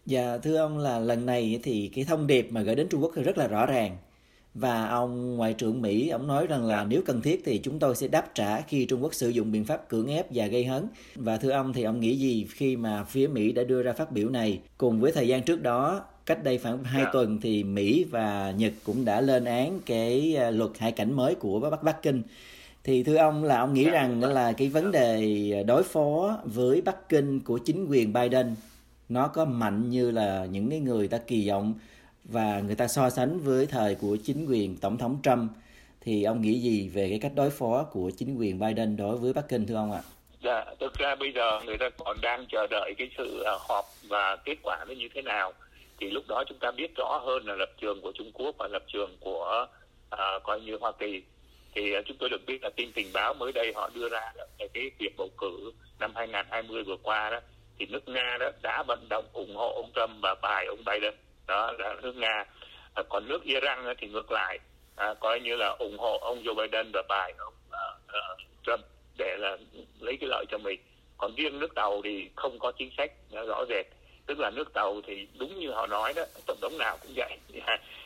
Dạ 0.06 0.38
thưa 0.42 0.56
ông 0.56 0.78
là 0.78 0.98
lần 0.98 1.26
này 1.26 1.60
thì 1.62 1.90
cái 1.94 2.04
thông 2.08 2.26
điệp 2.26 2.46
mà 2.50 2.60
gửi 2.60 2.74
đến 2.74 2.88
Trung 2.90 3.02
Quốc 3.02 3.12
thì 3.16 3.22
rất 3.22 3.38
là 3.38 3.46
rõ 3.46 3.66
ràng 3.66 3.96
và 4.54 4.86
ông 4.86 5.36
ngoại 5.36 5.52
trưởng 5.52 5.82
Mỹ 5.82 6.08
ông 6.08 6.26
nói 6.26 6.46
rằng 6.46 6.66
là 6.66 6.84
nếu 6.84 7.02
cần 7.06 7.22
thiết 7.22 7.42
thì 7.44 7.58
chúng 7.58 7.78
tôi 7.78 7.96
sẽ 7.96 8.08
đáp 8.08 8.34
trả 8.34 8.60
khi 8.60 8.84
Trung 8.84 9.02
Quốc 9.02 9.14
sử 9.14 9.28
dụng 9.28 9.52
biện 9.52 9.64
pháp 9.64 9.88
cưỡng 9.88 10.06
ép 10.06 10.26
và 10.30 10.46
gây 10.46 10.64
hấn. 10.64 10.86
Và 11.14 11.36
thưa 11.36 11.50
ông 11.50 11.72
thì 11.72 11.82
ông 11.82 12.00
nghĩ 12.00 12.16
gì 12.16 12.46
khi 12.50 12.76
mà 12.76 13.04
phía 13.04 13.26
Mỹ 13.26 13.52
đã 13.52 13.64
đưa 13.64 13.82
ra 13.82 13.92
phát 13.92 14.12
biểu 14.12 14.28
này 14.28 14.60
cùng 14.78 15.00
với 15.00 15.12
thời 15.12 15.28
gian 15.28 15.42
trước 15.42 15.62
đó 15.62 16.00
cách 16.26 16.44
đây 16.44 16.58
khoảng 16.58 16.84
2 16.84 17.02
yeah. 17.02 17.12
tuần 17.12 17.40
thì 17.40 17.64
Mỹ 17.64 18.04
và 18.10 18.54
Nhật 18.56 18.72
cũng 18.84 19.04
đã 19.04 19.20
lên 19.20 19.44
án 19.44 19.80
cái 19.86 20.36
à, 20.36 20.50
luật 20.50 20.70
hải 20.78 20.92
cảnh 20.92 21.12
mới 21.12 21.34
của 21.34 21.60
Bắc 21.60 21.82
Bắc 21.82 22.02
Kinh. 22.02 22.22
Thì 22.84 23.02
thưa 23.02 23.16
ông 23.16 23.44
là 23.44 23.58
ông 23.58 23.74
nghĩ 23.74 23.82
yeah. 23.82 23.94
rằng 23.94 24.24
là 24.24 24.52
cái 24.52 24.68
vấn 24.68 24.92
đề 24.92 25.64
đối 25.66 25.82
phó 25.82 26.38
với 26.44 26.80
Bắc 26.80 27.08
Kinh 27.08 27.40
của 27.40 27.58
chính 27.58 27.86
quyền 27.86 28.12
Biden 28.12 28.54
nó 29.08 29.28
có 29.28 29.44
mạnh 29.44 29.90
như 29.90 30.10
là 30.10 30.46
những 30.50 30.70
cái 30.70 30.80
người 30.80 31.08
ta 31.08 31.18
kỳ 31.18 31.48
vọng 31.48 31.74
và 32.24 32.60
người 32.60 32.74
ta 32.74 32.88
so 32.88 33.10
sánh 33.10 33.40
với 33.40 33.66
thời 33.66 33.94
của 33.94 34.16
chính 34.24 34.46
quyền 34.48 34.76
tổng 34.76 34.98
thống 34.98 35.18
Trump 35.22 35.50
thì 36.00 36.24
ông 36.24 36.40
nghĩ 36.40 36.60
gì 36.60 36.88
về 36.88 37.08
cái 37.08 37.18
cách 37.22 37.32
đối 37.34 37.50
phó 37.50 37.84
của 37.92 38.10
chính 38.16 38.36
quyền 38.38 38.58
Biden 38.58 38.96
đối 38.96 39.16
với 39.16 39.32
Bắc 39.32 39.48
Kinh 39.48 39.66
thưa 39.66 39.74
ông 39.74 39.92
ạ? 39.92 40.02
Dạ, 40.42 40.64
thực 40.80 40.94
ra 40.94 41.14
bây 41.14 41.32
giờ 41.32 41.60
người 41.66 41.78
ta 41.78 41.90
còn 41.98 42.16
đang 42.22 42.46
chờ 42.46 42.66
đợi 42.70 42.94
cái 42.98 43.10
sự 43.18 43.42
à, 43.42 43.52
họp 43.68 43.84
và 44.08 44.36
kết 44.44 44.56
quả 44.62 44.84
nó 44.88 44.94
như 44.94 45.08
thế 45.14 45.22
nào. 45.22 45.52
Thì 46.00 46.10
lúc 46.10 46.24
đó 46.28 46.44
chúng 46.48 46.58
ta 46.58 46.70
biết 46.70 46.96
rõ 46.96 47.20
hơn 47.24 47.46
là 47.46 47.54
lập 47.54 47.70
trường 47.80 48.00
của 48.00 48.12
Trung 48.14 48.30
Quốc 48.34 48.54
và 48.58 48.68
lập 48.68 48.82
trường 48.86 49.16
của 49.20 49.66
à, 50.10 50.38
coi 50.44 50.60
như 50.60 50.76
Hoa 50.80 50.92
Kỳ. 50.92 51.22
Thì 51.74 51.98
uh, 51.98 52.04
chúng 52.06 52.16
tôi 52.20 52.28
được 52.28 52.46
biết 52.46 52.58
là 52.62 52.70
tin 52.76 52.92
tình 52.92 53.06
báo 53.12 53.34
mới 53.34 53.52
đây 53.52 53.72
họ 53.74 53.90
đưa 53.94 54.08
ra 54.08 54.32
về 54.58 54.68
cái 54.74 54.90
việc 54.98 55.14
bầu 55.16 55.28
cử 55.38 55.72
năm 56.00 56.12
2020 56.14 56.84
vừa 56.84 56.96
qua 57.02 57.30
đó 57.30 57.40
thì 57.78 57.86
nước 57.86 58.08
Nga 58.08 58.36
đó 58.40 58.50
đã 58.62 58.82
vận 58.82 59.08
động 59.08 59.24
ủng 59.32 59.56
hộ 59.56 59.72
ông 59.74 59.90
Trump 59.94 60.22
và 60.22 60.34
bài 60.42 60.66
ông 60.66 60.84
Biden 60.86 61.14
đó 61.52 61.72
là 61.78 61.94
nước 62.02 62.16
Nga. 62.16 62.44
À, 62.94 63.02
còn 63.08 63.28
nước 63.28 63.44
Iran 63.44 63.94
thì 63.98 64.08
ngược 64.08 64.32
lại. 64.32 64.58
À, 64.96 65.14
coi 65.20 65.40
như 65.40 65.56
là 65.56 65.68
ủng 65.68 65.98
hộ 65.98 66.18
ông 66.18 66.42
Joe 66.42 66.54
Biden 66.54 66.90
và 66.92 67.02
bài 67.08 67.34
ông 67.38 67.54
uh, 67.68 68.38
Trump 68.66 68.80
để 69.18 69.36
là 69.38 69.56
lấy 70.00 70.16
cái 70.20 70.28
lợi 70.28 70.44
cho 70.50 70.58
mình. 70.58 70.80
Còn 71.16 71.34
riêng 71.34 71.58
nước 71.58 71.74
tàu 71.74 72.00
thì 72.04 72.30
không 72.36 72.58
có 72.58 72.72
chính 72.72 72.90
sách 72.96 73.12
à, 73.32 73.42
rõ 73.42 73.64
rệt. 73.68 73.86
Tức 74.26 74.38
là 74.38 74.50
nước 74.50 74.72
tàu 74.72 75.00
thì 75.06 75.26
đúng 75.38 75.60
như 75.60 75.70
họ 75.70 75.86
nói 75.86 76.12
đó 76.16 76.22
tổng 76.46 76.58
thống 76.60 76.78
nào 76.78 76.98
cũng 77.02 77.12
vậy. 77.16 77.38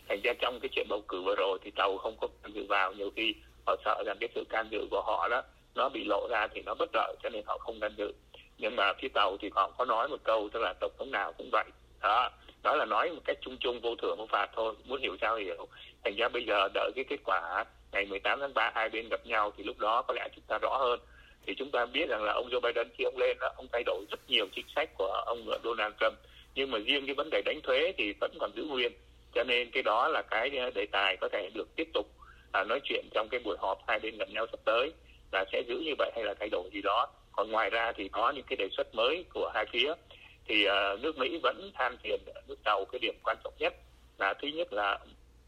Thành 0.09 0.21
ra 0.25 0.33
trong 0.39 0.61
cái 0.61 0.69
chuyện 0.73 0.87
bầu 0.89 1.03
cử 1.09 1.23
vừa 1.23 1.35
rồi 1.35 1.59
thì 1.65 1.71
tàu 1.71 1.99
không 1.99 2.17
có 2.21 2.29
can 2.43 2.55
dự 2.55 2.65
vào. 2.69 2.93
Nhiều 2.93 3.11
khi 3.17 3.35
họ 3.67 3.77
sợ 3.85 4.03
rằng 4.07 4.17
cái 4.21 4.29
sự 4.35 4.45
can 4.49 4.69
dự 4.71 4.87
của 4.91 5.03
họ 5.03 5.29
đó 5.29 5.43
nó 5.75 5.89
bị 5.89 6.05
lộ 6.05 6.29
ra 6.31 6.49
thì 6.55 6.63
nó 6.67 6.75
bất 6.75 6.91
lợi 6.95 7.17
cho 7.23 7.29
nên 7.29 7.43
họ 7.47 7.59
không 7.59 7.81
can 7.81 7.93
dự. 7.97 8.13
Nhưng 8.59 8.77
mà 8.77 8.93
phía 8.93 9.09
tàu 9.09 9.37
thì 9.41 9.51
họ 9.55 9.71
có 9.79 9.85
nói 9.85 10.09
một 10.09 10.21
câu 10.25 10.49
tức 10.53 10.61
là 10.63 10.75
tổng 10.81 10.93
thống 10.99 11.11
nào 11.11 11.33
cũng 11.33 11.49
vậy. 11.53 11.65
Đó 12.03 12.31
đó 12.67 12.77
là 12.77 12.85
nói 12.85 13.11
một 13.11 13.21
cách 13.25 13.39
chung 13.41 13.57
chung 13.61 13.81
vô 13.81 13.95
thưởng 14.03 14.19
vô 14.19 14.27
phạt 14.27 14.51
thôi. 14.57 14.75
Muốn 14.85 15.01
hiểu 15.01 15.17
sao 15.21 15.37
hiểu. 15.37 15.69
Thành 16.05 16.17
ra 16.17 16.29
bây 16.29 16.45
giờ 16.45 16.69
đợi 16.75 16.91
cái 16.95 17.05
kết 17.09 17.21
quả 17.25 17.65
ngày 17.93 18.07
18 18.07 18.41
tháng 18.41 18.55
3 18.55 18.71
hai 18.75 18.89
bên 18.89 19.09
gặp 19.09 19.27
nhau 19.27 19.53
thì 19.57 19.65
lúc 19.65 19.79
đó 19.79 20.03
có 20.03 20.15
lẽ 20.15 20.29
chúng 20.35 20.45
ta 20.49 20.59
rõ 20.59 20.77
hơn. 20.77 21.01
Thì 21.47 21.55
chúng 21.55 21.71
ta 21.71 21.87
biết 21.87 22.09
rằng 22.09 22.25
là 22.25 22.33
ông 22.33 22.49
Joe 22.51 22.61
Biden 22.61 22.89
khi 22.99 23.05
ông 23.05 23.19
lên 23.19 23.37
đó, 23.41 23.53
ông 23.57 23.67
thay 23.73 23.83
đổi 23.87 24.05
rất 24.11 24.21
nhiều 24.29 24.47
chính 24.55 24.67
sách 24.75 24.91
của 24.99 25.07
ông 25.27 25.47
Donald 25.65 25.95
Trump. 26.01 26.15
Nhưng 26.55 26.71
mà 26.71 26.79
riêng 26.79 27.07
cái 27.07 27.15
vấn 27.15 27.31
đề 27.31 27.43
đánh 27.45 27.61
thuế 27.63 27.93
thì 27.99 28.13
vẫn 28.21 28.33
còn 28.41 28.51
giữ 28.57 28.63
nguyên. 28.63 28.93
Cho 29.35 29.45
nên 29.45 29.71
cái 29.71 29.83
đó 29.83 30.09
là 30.09 30.23
cái 30.31 30.51
đề 30.75 30.87
tài 30.87 31.17
có 31.17 31.29
thể 31.33 31.51
được 31.55 31.69
tiếp 31.77 31.89
tục 31.95 32.07
à, 32.53 32.65
nói 32.65 32.81
chuyện 32.85 33.05
trong 33.15 33.29
cái 33.29 33.41
buổi 33.45 33.57
họp 33.61 33.79
hai 33.89 33.99
bên 33.99 34.19
gặp 34.19 34.29
nhau 34.29 34.47
sắp 34.53 34.61
tới 34.65 34.93
là 35.33 35.45
sẽ 35.53 35.63
giữ 35.69 35.79
như 35.79 35.95
vậy 35.99 36.11
hay 36.15 36.25
là 36.25 36.35
thay 36.41 36.49
đổi 36.49 36.71
gì 36.73 36.83
đó. 36.83 37.09
Còn 37.33 37.51
ngoài 37.51 37.71
ra 37.71 37.93
thì 37.97 38.09
có 38.09 38.31
những 38.31 38.45
cái 38.49 38.57
đề 38.57 38.69
xuất 38.77 38.95
mới 38.95 39.25
của 39.35 39.51
hai 39.55 39.67
phía 39.73 39.95
thì 40.47 40.67
uh, 40.69 41.01
nước 41.01 41.19
Mỹ 41.19 41.39
vẫn 41.43 41.71
than 41.75 41.97
phiền 42.03 42.21
nước 42.49 42.57
tàu 42.65 42.85
cái 42.85 42.99
điểm 42.99 43.15
quan 43.25 43.37
trọng 43.45 43.55
nhất 43.59 43.75
là 44.19 44.35
thứ 44.35 44.49
nhất 44.49 44.73
là 44.73 44.99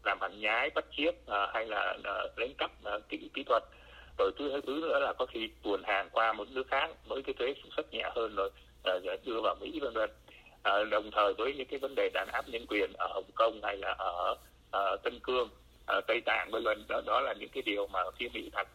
làm 0.03 0.17
hành 0.21 0.39
nhái 0.39 0.69
bắt 0.69 0.85
chiếc 0.97 1.11
uh, 1.11 1.49
hay 1.53 1.65
là 1.65 1.97
uh, 1.99 2.37
đánh 2.37 2.53
cắp 2.57 2.71
uh, 2.95 3.09
kỹ 3.09 3.29
kỹ 3.33 3.43
thuật. 3.43 3.63
Rồi 4.17 4.31
thứ 4.37 4.61
thứ 4.67 4.79
nữa 4.81 4.99
là 4.99 5.13
có 5.13 5.25
khi 5.25 5.49
tuồn 5.63 5.83
hàng 5.83 6.09
qua 6.11 6.33
một 6.33 6.47
nước 6.51 6.67
khác 6.67 6.89
với 7.07 7.21
cái 7.23 7.33
thuế 7.39 7.53
suất 7.75 7.93
nhẹ 7.93 8.09
hơn 8.15 8.35
rồi 8.35 8.51
uh, 8.95 9.25
đưa 9.25 9.41
vào 9.41 9.55
Mỹ 9.61 9.79
vân 9.81 9.93
vân. 9.93 10.09
Uh, 10.59 10.89
đồng 10.89 11.11
thời 11.11 11.33
với 11.33 11.53
những 11.53 11.67
cái 11.67 11.79
vấn 11.79 11.95
đề 11.95 12.09
đàn 12.13 12.27
áp 12.27 12.49
nhân 12.49 12.65
quyền 12.69 12.93
ở 12.93 13.07
Hồng 13.07 13.31
Kông 13.35 13.59
hay 13.63 13.77
là 13.77 13.95
ở 13.97 14.35
uh, 14.77 15.03
Tân 15.03 15.19
Cương 15.19 15.49
uh, 15.97 16.07
Tây 16.07 16.21
Tạng 16.25 16.51
vân 16.51 16.63
vân. 16.63 16.83
Đó, 16.87 17.01
đó 17.05 17.21
là 17.21 17.33
những 17.33 17.49
cái 17.49 17.63
điều 17.65 17.87
mà 17.87 17.99
phía 18.19 18.29
Mỹ 18.33 18.49
thật 18.53 18.67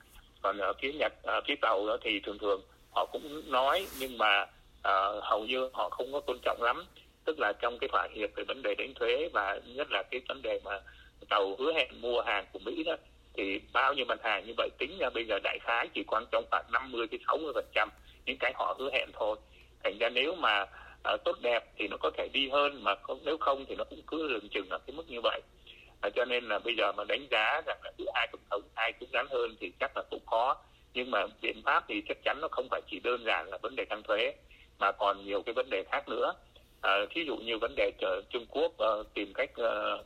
còn 0.42 0.58
ở 0.58 0.72
phía 0.72 0.92
Nhật 0.92 1.12
uh, 1.38 1.44
phía 1.46 1.54
tàu 1.60 1.86
đó 1.86 1.96
thì 2.02 2.20
thường 2.20 2.38
thường 2.38 2.62
họ 2.94 3.06
cũng 3.06 3.52
nói 3.52 3.86
nhưng 3.98 4.18
mà 4.18 4.46
uh, 4.88 5.24
hầu 5.24 5.44
như 5.44 5.68
họ 5.72 5.88
không 5.88 6.12
có 6.12 6.20
tôn 6.20 6.38
trọng 6.42 6.62
lắm. 6.62 6.84
Tức 7.24 7.38
là 7.38 7.52
trong 7.52 7.78
cái 7.78 7.88
thỏa 7.88 8.08
hiệp 8.14 8.30
về 8.34 8.44
vấn 8.44 8.62
đề 8.62 8.74
đánh 8.74 8.94
thuế 8.94 9.28
và 9.32 9.60
nhất 9.66 9.90
là 9.90 10.02
cái 10.02 10.20
vấn 10.28 10.42
đề 10.42 10.60
mà 10.64 10.80
tàu 11.28 11.56
hứa 11.58 11.72
hẹn 11.72 12.00
mua 12.00 12.20
hàng 12.20 12.44
của 12.52 12.58
Mỹ 12.58 12.84
đó 12.84 12.96
thì 13.36 13.60
bao 13.72 13.94
nhiêu 13.94 14.04
mặt 14.04 14.18
hàng 14.22 14.46
như 14.46 14.52
vậy 14.56 14.68
tính 14.78 14.98
ra 14.98 15.10
bây 15.10 15.24
giờ 15.26 15.38
đại 15.44 15.58
khái 15.62 15.88
chỉ 15.94 16.04
quan 16.06 16.24
trọng 16.32 16.44
khoảng 16.50 16.64
50 16.72 17.06
đến 17.10 17.20
60 17.28 17.52
phần 17.54 17.64
trăm 17.74 17.88
những 18.26 18.36
cái 18.38 18.52
họ 18.54 18.76
hứa 18.78 18.90
hẹn 18.92 19.08
thôi. 19.12 19.36
Thành 19.84 19.98
ra 19.98 20.08
nếu 20.08 20.34
mà 20.34 20.62
uh, 20.62 21.24
tốt 21.24 21.36
đẹp 21.42 21.64
thì 21.78 21.88
nó 21.88 21.96
có 21.96 22.10
thể 22.16 22.28
đi 22.32 22.48
hơn 22.48 22.84
mà 22.84 22.94
không, 23.02 23.18
nếu 23.24 23.36
không 23.38 23.64
thì 23.68 23.74
nó 23.76 23.84
cũng 23.84 24.02
cứ 24.06 24.28
lường 24.28 24.48
chừng 24.48 24.68
ở 24.68 24.78
cái 24.86 24.96
mức 24.96 25.10
như 25.10 25.20
vậy. 25.22 25.40
À, 26.00 26.10
cho 26.14 26.24
nên 26.24 26.44
là 26.44 26.58
bây 26.58 26.74
giờ 26.76 26.92
mà 26.92 27.04
đánh 27.04 27.26
giá 27.30 27.62
rằng 27.66 27.78
là 27.84 27.92
cứ 27.98 28.04
ai 28.14 28.28
tổng 28.32 28.40
thống 28.50 28.62
ai 28.74 28.92
cứng 28.92 29.08
rắn 29.12 29.26
hơn 29.30 29.56
thì 29.60 29.72
chắc 29.80 29.96
là 29.96 30.02
cũng 30.10 30.26
khó. 30.26 30.56
Nhưng 30.94 31.10
mà 31.10 31.26
biện 31.42 31.62
pháp 31.64 31.84
thì 31.88 32.02
chắc 32.08 32.16
chắn 32.24 32.38
nó 32.40 32.48
không 32.50 32.68
phải 32.70 32.80
chỉ 32.90 33.00
đơn 33.00 33.24
giản 33.26 33.48
là 33.48 33.58
vấn 33.62 33.76
đề 33.76 33.84
tăng 33.84 34.02
thuế 34.02 34.32
mà 34.78 34.92
còn 34.92 35.24
nhiều 35.24 35.42
cái 35.42 35.52
vấn 35.52 35.70
đề 35.70 35.84
khác 35.92 36.08
nữa. 36.08 36.34
À, 36.82 36.92
thí 37.10 37.24
dụ 37.24 37.36
như 37.36 37.58
vấn 37.58 37.74
đề 37.76 37.92
Trung 38.30 38.46
Quốc 38.50 38.72
uh, 38.72 39.14
tìm 39.14 39.32
cách 39.34 39.50
uh, 39.60 40.00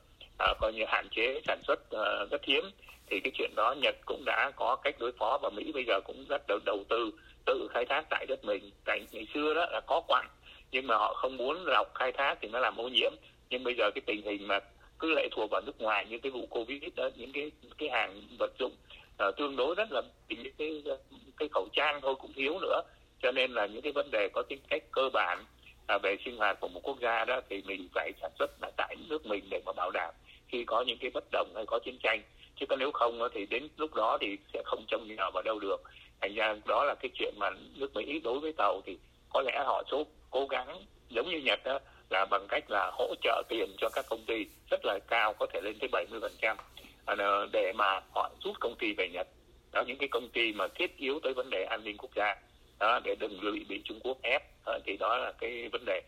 uh, 0.51 0.59
coi 0.61 0.73
như 0.73 0.85
hạn 0.89 1.09
chế 1.11 1.41
sản 1.47 1.61
xuất 1.67 1.81
uh, 1.81 2.31
rất 2.31 2.45
hiếm 2.45 2.71
thì 3.11 3.21
cái 3.21 3.31
chuyện 3.35 3.51
đó 3.57 3.75
Nhật 3.83 3.97
cũng 4.07 4.25
đã 4.25 4.51
có 4.57 4.77
cách 4.77 4.95
đối 4.99 5.13
phó 5.13 5.39
và 5.43 5.51
Mỹ 5.51 5.73
bây 5.73 5.85
giờ 5.85 6.01
cũng 6.01 6.25
rất 6.29 6.43
đầu, 6.49 6.59
đầu 6.65 6.85
tư 6.89 7.11
tự 7.47 7.69
khai 7.71 7.85
thác 7.85 8.05
tại 8.11 8.27
đất 8.29 8.45
mình. 8.45 8.71
Tại 8.85 9.01
ngày 9.13 9.27
xưa 9.35 9.55
đó 9.55 9.67
là 9.71 9.81
có 9.87 10.01
quặng 10.01 10.29
nhưng 10.71 10.87
mà 10.87 10.97
họ 10.97 11.15
không 11.15 11.37
muốn 11.37 11.67
lọc 11.67 11.95
khai 11.95 12.13
thác 12.13 12.39
thì 12.41 12.49
nó 12.49 12.59
làm 12.59 12.77
ô 12.77 12.89
nhiễm. 12.89 13.13
Nhưng 13.51 13.65
bây 13.65 13.75
giờ 13.75 13.91
cái 13.95 14.03
tình 14.07 14.23
hình 14.23 14.49
mà 14.49 14.61
cứ 14.99 15.15
lệ 15.15 15.29
thuộc 15.31 15.51
vào 15.51 15.61
nước 15.61 15.81
ngoài 15.81 16.07
như 16.09 16.19
cái 16.19 16.33
vụ 16.33 16.47
covid 16.51 16.83
đó 16.97 17.09
những 17.17 17.33
cái 17.33 17.51
cái 17.79 17.89
hàng 17.89 18.23
vật 18.39 18.53
dụng 18.59 18.73
uh, 19.29 19.37
tương 19.37 19.57
đối 19.57 19.75
rất 19.75 19.93
là 19.93 20.03
những 20.29 20.55
cái 20.59 20.83
cái 21.39 21.49
khẩu 21.49 21.69
trang 21.73 22.01
thôi 22.03 22.15
cũng 22.21 22.33
thiếu 22.33 22.59
nữa 22.61 22.81
cho 23.23 23.33
nên 23.33 23.53
là 23.53 23.67
những 23.67 23.83
cái 23.83 23.93
vấn 23.93 24.11
đề 24.11 24.29
có 24.33 24.43
tính 24.43 24.59
cách 24.69 24.83
cơ 24.93 25.11
bản 25.13 25.45
à, 25.87 25.99
về 25.99 26.17
sinh 26.25 26.37
hoạt 26.37 26.61
của 26.61 26.69
một 26.69 26.81
quốc 26.83 27.01
gia 27.01 27.25
đó 27.25 27.41
thì 27.51 27.63
mình 27.67 27.89
phải 27.95 28.13
sản 28.21 28.31
xuất 28.39 28.51
tại 28.77 28.97
nước 29.09 29.27
mình 29.27 29.45
để 29.51 29.61
mà 29.67 29.73
bảo 29.73 29.91
đảm 29.91 30.15
khi 30.49 30.65
có 30.65 30.83
những 30.87 30.99
cái 30.99 31.11
bất 31.11 31.25
đồng 31.33 31.53
hay 31.55 31.67
có 31.67 31.79
chiến 31.79 31.99
tranh. 32.03 32.23
Chứ 32.57 32.67
còn 32.69 32.79
nếu 32.79 32.91
không 32.93 33.19
thì 33.35 33.47
đến 33.47 33.69
lúc 33.77 33.95
đó 33.95 34.19
thì 34.21 34.39
sẽ 34.53 34.63
không 34.65 34.85
trông 34.89 35.09
nhờ 35.09 35.31
vào 35.35 35.43
đâu 35.43 35.59
được. 35.59 35.83
Thành 36.21 36.35
ra 36.35 36.55
đó 36.67 36.85
là 36.85 36.95
cái 36.95 37.11
chuyện 37.15 37.35
mà 37.39 37.51
nước 37.75 37.95
mỹ 37.95 38.21
đối 38.25 38.41
với 38.41 38.53
tàu 38.53 38.81
thì 38.87 38.99
có 39.33 39.43
lẽ 39.43 39.63
họ 39.67 39.83
số 39.91 40.07
cố 40.31 40.47
gắng 40.47 40.85
giống 41.09 41.31
như 41.31 41.39
nhật 41.39 41.61
đó 41.65 41.79
là 42.11 42.27
bằng 42.31 42.47
cách 42.49 42.65
là 42.71 42.91
hỗ 42.95 43.15
trợ 43.23 43.43
tiền 43.49 43.71
cho 43.79 43.89
các 43.89 44.05
công 44.09 44.25
ty 44.27 44.47
rất 44.71 44.85
là 44.85 44.99
cao 45.09 45.35
có 45.35 45.47
thể 45.53 45.61
lên 45.61 45.79
tới 45.79 45.89
70 45.93 46.21
phần 46.21 46.33
trăm. 46.41 46.57
À, 47.07 47.15
để 47.53 47.73
mà 47.73 48.01
họ 48.15 48.31
rút 48.45 48.55
công 48.61 48.75
ty 48.79 48.95
về 48.95 49.09
nhật. 49.09 49.27
Đó 49.73 49.85
những 49.87 49.99
cái 49.99 50.09
công 50.09 50.29
ty 50.29 50.53
mà 50.53 50.69
thiết 50.69 50.97
yếu 50.97 51.21
tới 51.23 51.35
vấn 51.35 51.51
đề 51.51 51.65
an 51.65 51.85
ninh 51.85 51.97
quốc 51.97 52.11
gia 52.15 52.37
đó 52.79 53.01
để 53.05 53.15
đừng 53.15 53.41
bị 53.41 53.65
bị 53.69 53.83
Trung 53.85 54.01
Quốc 54.05 54.17
ép. 54.23 54.43
Đó, 54.67 54.79
thì 54.87 54.97
đó 54.97 55.17
là 55.17 55.33
cái 55.39 55.69
vấn 55.73 55.85
đề. 55.85 56.03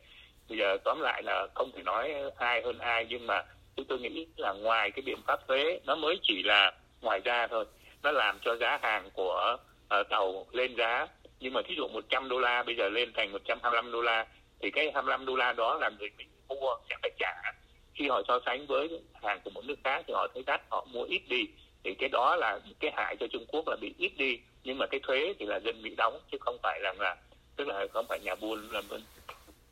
Bây 0.48 0.58
giờ 0.58 0.76
tóm 0.84 1.00
lại 1.00 1.22
là 1.22 1.46
không 1.54 1.70
thể 1.76 1.82
nói 1.82 2.14
ai 2.36 2.62
hơn 2.62 2.78
ai 2.78 3.06
nhưng 3.08 3.26
mà 3.26 3.44
chúng 3.76 3.86
tôi 3.86 3.98
nghĩ 3.98 4.26
là 4.36 4.52
ngoài 4.52 4.90
cái 4.90 5.02
biện 5.02 5.18
pháp 5.26 5.48
thuế 5.48 5.80
nó 5.86 5.94
mới 5.94 6.18
chỉ 6.22 6.42
là 6.42 6.72
ngoài 7.00 7.20
ra 7.24 7.46
thôi. 7.46 7.64
Nó 8.02 8.12
làm 8.12 8.38
cho 8.44 8.56
giá 8.56 8.78
hàng 8.82 9.10
của 9.12 9.56
uh, 10.00 10.08
tàu 10.08 10.46
lên 10.52 10.74
giá. 10.76 11.08
Nhưng 11.40 11.52
mà 11.52 11.60
thí 11.68 11.74
dụ 11.76 11.88
100 11.88 12.28
đô 12.28 12.38
la 12.38 12.62
bây 12.62 12.76
giờ 12.76 12.88
lên 12.88 13.12
thành 13.14 13.32
125 13.32 13.92
đô 13.92 14.02
la 14.02 14.26
thì 14.60 14.70
cái 14.70 14.90
25 14.94 15.26
đô 15.26 15.36
la 15.36 15.52
đó 15.52 15.78
là 15.80 15.90
người 15.98 16.10
mình 16.18 16.28
mua 16.48 16.74
sẽ 16.88 16.96
phải 17.02 17.10
trả. 17.18 17.52
Khi 17.94 18.08
họ 18.08 18.22
so 18.28 18.40
sánh 18.46 18.66
với 18.66 19.00
hàng 19.22 19.40
của 19.44 19.50
một 19.50 19.64
nước 19.64 19.76
khác 19.84 20.04
thì 20.06 20.14
họ 20.14 20.26
thấy 20.34 20.42
đắt 20.46 20.60
họ 20.70 20.86
mua 20.92 21.02
ít 21.02 21.22
đi. 21.28 21.46
Thì 21.84 21.94
cái 21.94 22.08
đó 22.08 22.36
là 22.36 22.60
cái 22.80 22.90
hại 22.96 23.16
cho 23.20 23.26
Trung 23.32 23.44
Quốc 23.48 23.68
là 23.68 23.76
bị 23.80 23.94
ít 23.98 24.12
đi 24.16 24.38
nhưng 24.64 24.78
mà 24.78 24.86
cái 24.86 25.00
thuế 25.02 25.34
thì 25.38 25.46
là 25.46 25.56
dân 25.56 25.82
Mỹ 25.82 25.94
đóng 25.96 26.20
chứ 26.32 26.38
không 26.40 26.56
phải 26.62 26.80
rằng 26.82 27.00
là 27.00 27.16
tức 27.56 27.68
là 27.68 27.86
không 27.92 28.06
phải 28.08 28.20
nhà 28.20 28.34
buôn 28.34 28.70
là 28.70 28.82
bên 28.90 29.00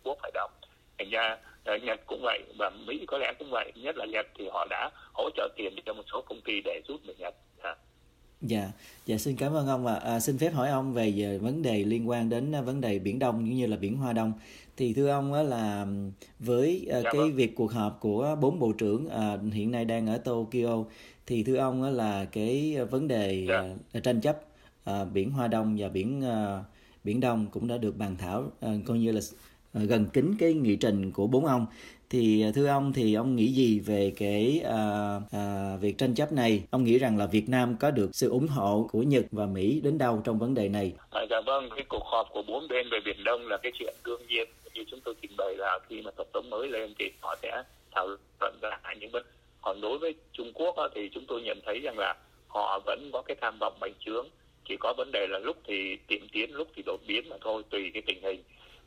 Quốc 0.02 0.18
phải 0.22 0.30
đóng 0.34 0.50
thành 0.98 1.10
ra 1.10 1.36
uh, 1.74 1.82
Nhật 1.82 2.00
cũng 2.06 2.20
vậy 2.22 2.42
và 2.58 2.70
Mỹ 2.70 3.04
có 3.06 3.18
lẽ 3.18 3.32
cũng 3.38 3.50
vậy 3.50 3.72
nhất 3.74 3.96
là 3.96 4.06
Nhật 4.06 4.26
thì 4.38 4.48
họ 4.52 4.66
đã 4.70 4.90
hỗ 5.12 5.30
trợ 5.36 5.48
tiền 5.56 5.74
cho 5.86 5.92
một 5.94 6.02
số 6.12 6.22
công 6.28 6.40
ty 6.40 6.60
để 6.64 6.80
giúp 6.88 7.00
người 7.04 7.14
Nhật 7.18 7.34
à. 7.62 7.76
Dạ, 8.40 8.68
dạ 9.06 9.16
xin 9.16 9.36
cảm 9.36 9.54
ơn 9.54 9.68
ông 9.68 9.84
và 9.84 9.94
à, 9.94 10.20
xin 10.20 10.38
phép 10.38 10.50
hỏi 10.50 10.68
ông 10.68 10.94
về, 10.94 11.38
vấn 11.42 11.62
đề 11.62 11.84
liên 11.84 12.08
quan 12.08 12.28
đến 12.28 12.54
à, 12.54 12.60
vấn 12.60 12.80
đề 12.80 12.98
biển 12.98 13.18
Đông 13.18 13.34
cũng 13.34 13.56
như 13.56 13.66
là 13.66 13.76
biển 13.76 13.96
Hoa 13.96 14.12
Đông. 14.12 14.32
Thì 14.76 14.94
thưa 14.94 15.08
ông 15.08 15.32
á 15.32 15.42
là 15.42 15.86
với 16.38 16.86
à, 16.90 17.00
dạ 17.00 17.10
cái 17.12 17.20
vâng. 17.20 17.34
việc 17.34 17.52
cuộc 17.56 17.72
họp 17.72 17.98
của 18.00 18.36
bốn 18.40 18.58
bộ 18.58 18.72
trưởng 18.78 19.08
à, 19.08 19.36
hiện 19.52 19.70
nay 19.70 19.84
đang 19.84 20.06
ở 20.06 20.18
Tokyo 20.18 20.84
thì 21.26 21.42
thưa 21.42 21.56
ông 21.56 21.82
á 21.82 21.90
là 21.90 22.24
cái 22.32 22.76
vấn 22.90 23.08
đề 23.08 23.46
dạ. 23.48 23.64
à, 23.92 24.00
tranh 24.00 24.20
chấp 24.20 24.47
à, 24.84 25.04
biển 25.04 25.30
Hoa 25.30 25.48
Đông 25.48 25.76
và 25.78 25.88
biển 25.88 26.22
à, 26.24 26.64
biển 27.04 27.20
Đông 27.20 27.46
cũng 27.52 27.68
đã 27.68 27.78
được 27.78 27.96
bàn 27.96 28.16
thảo 28.18 28.52
à, 28.60 28.68
coi 28.86 28.98
như 28.98 29.12
là 29.12 29.20
à, 29.72 29.80
gần 29.88 30.06
kính 30.12 30.34
cái 30.38 30.54
nghị 30.54 30.76
trình 30.76 31.12
của 31.12 31.26
bốn 31.26 31.46
ông. 31.46 31.66
Thì 32.10 32.44
thưa 32.54 32.66
ông 32.66 32.92
thì 32.92 33.14
ông 33.14 33.36
nghĩ 33.36 33.52
gì 33.52 33.80
về 33.80 34.12
cái 34.16 34.60
à, 34.64 35.20
à, 35.32 35.76
việc 35.80 35.98
tranh 35.98 36.14
chấp 36.14 36.32
này? 36.32 36.62
Ông 36.70 36.84
nghĩ 36.84 36.98
rằng 36.98 37.18
là 37.18 37.26
Việt 37.26 37.48
Nam 37.48 37.76
có 37.80 37.90
được 37.90 38.10
sự 38.12 38.30
ủng 38.30 38.48
hộ 38.48 38.88
của 38.92 39.02
Nhật 39.02 39.24
và 39.30 39.46
Mỹ 39.46 39.80
đến 39.84 39.98
đâu 39.98 40.20
trong 40.24 40.38
vấn 40.38 40.54
đề 40.54 40.68
này? 40.68 40.92
À, 41.10 41.20
dạ 41.30 41.40
vâng 41.46 41.68
cái 41.76 41.84
cuộc 41.88 42.04
họp 42.04 42.26
của 42.32 42.42
bốn 42.42 42.68
bên 42.68 42.86
về 42.90 42.98
biển 43.04 43.24
Đông 43.24 43.46
là 43.46 43.56
cái 43.56 43.72
chuyện 43.78 43.94
đương 44.04 44.22
nhiên. 44.28 44.48
Như 44.74 44.84
chúng 44.90 45.00
tôi 45.04 45.14
trình 45.22 45.30
bày 45.38 45.54
là 45.56 45.78
khi 45.88 46.02
mà 46.02 46.10
tổng 46.16 46.28
thống 46.34 46.50
mới 46.50 46.68
lên 46.68 46.94
thì 46.98 47.04
họ 47.20 47.36
sẽ 47.42 47.62
thảo 47.94 48.08
luận 48.40 48.54
ra 48.62 48.78
những 49.00 49.10
vấn 49.10 49.22
còn 49.62 49.80
đối 49.80 49.98
với 49.98 50.14
Trung 50.32 50.52
Quốc 50.54 50.76
thì 50.94 51.10
chúng 51.14 51.24
tôi 51.28 51.42
nhận 51.42 51.58
thấy 51.66 51.80
rằng 51.80 51.98
là 51.98 52.14
họ 52.48 52.80
vẫn 52.86 53.10
có 53.12 53.22
cái 53.22 53.36
tham 53.40 53.58
vọng 53.60 53.76
bành 53.80 53.92
trướng 54.04 54.26
chỉ 54.68 54.76
có 54.76 54.94
vấn 54.96 55.12
đề 55.12 55.26
là 55.26 55.38
lúc 55.38 55.56
thì 55.66 55.96
tiệm 56.06 56.28
tiến 56.28 56.54
lúc 56.54 56.68
thì 56.76 56.82
đột 56.86 57.00
biến 57.06 57.28
mà 57.28 57.36
thôi 57.40 57.62
tùy 57.70 57.90
cái 57.94 58.02
tình 58.06 58.22
hình. 58.22 58.42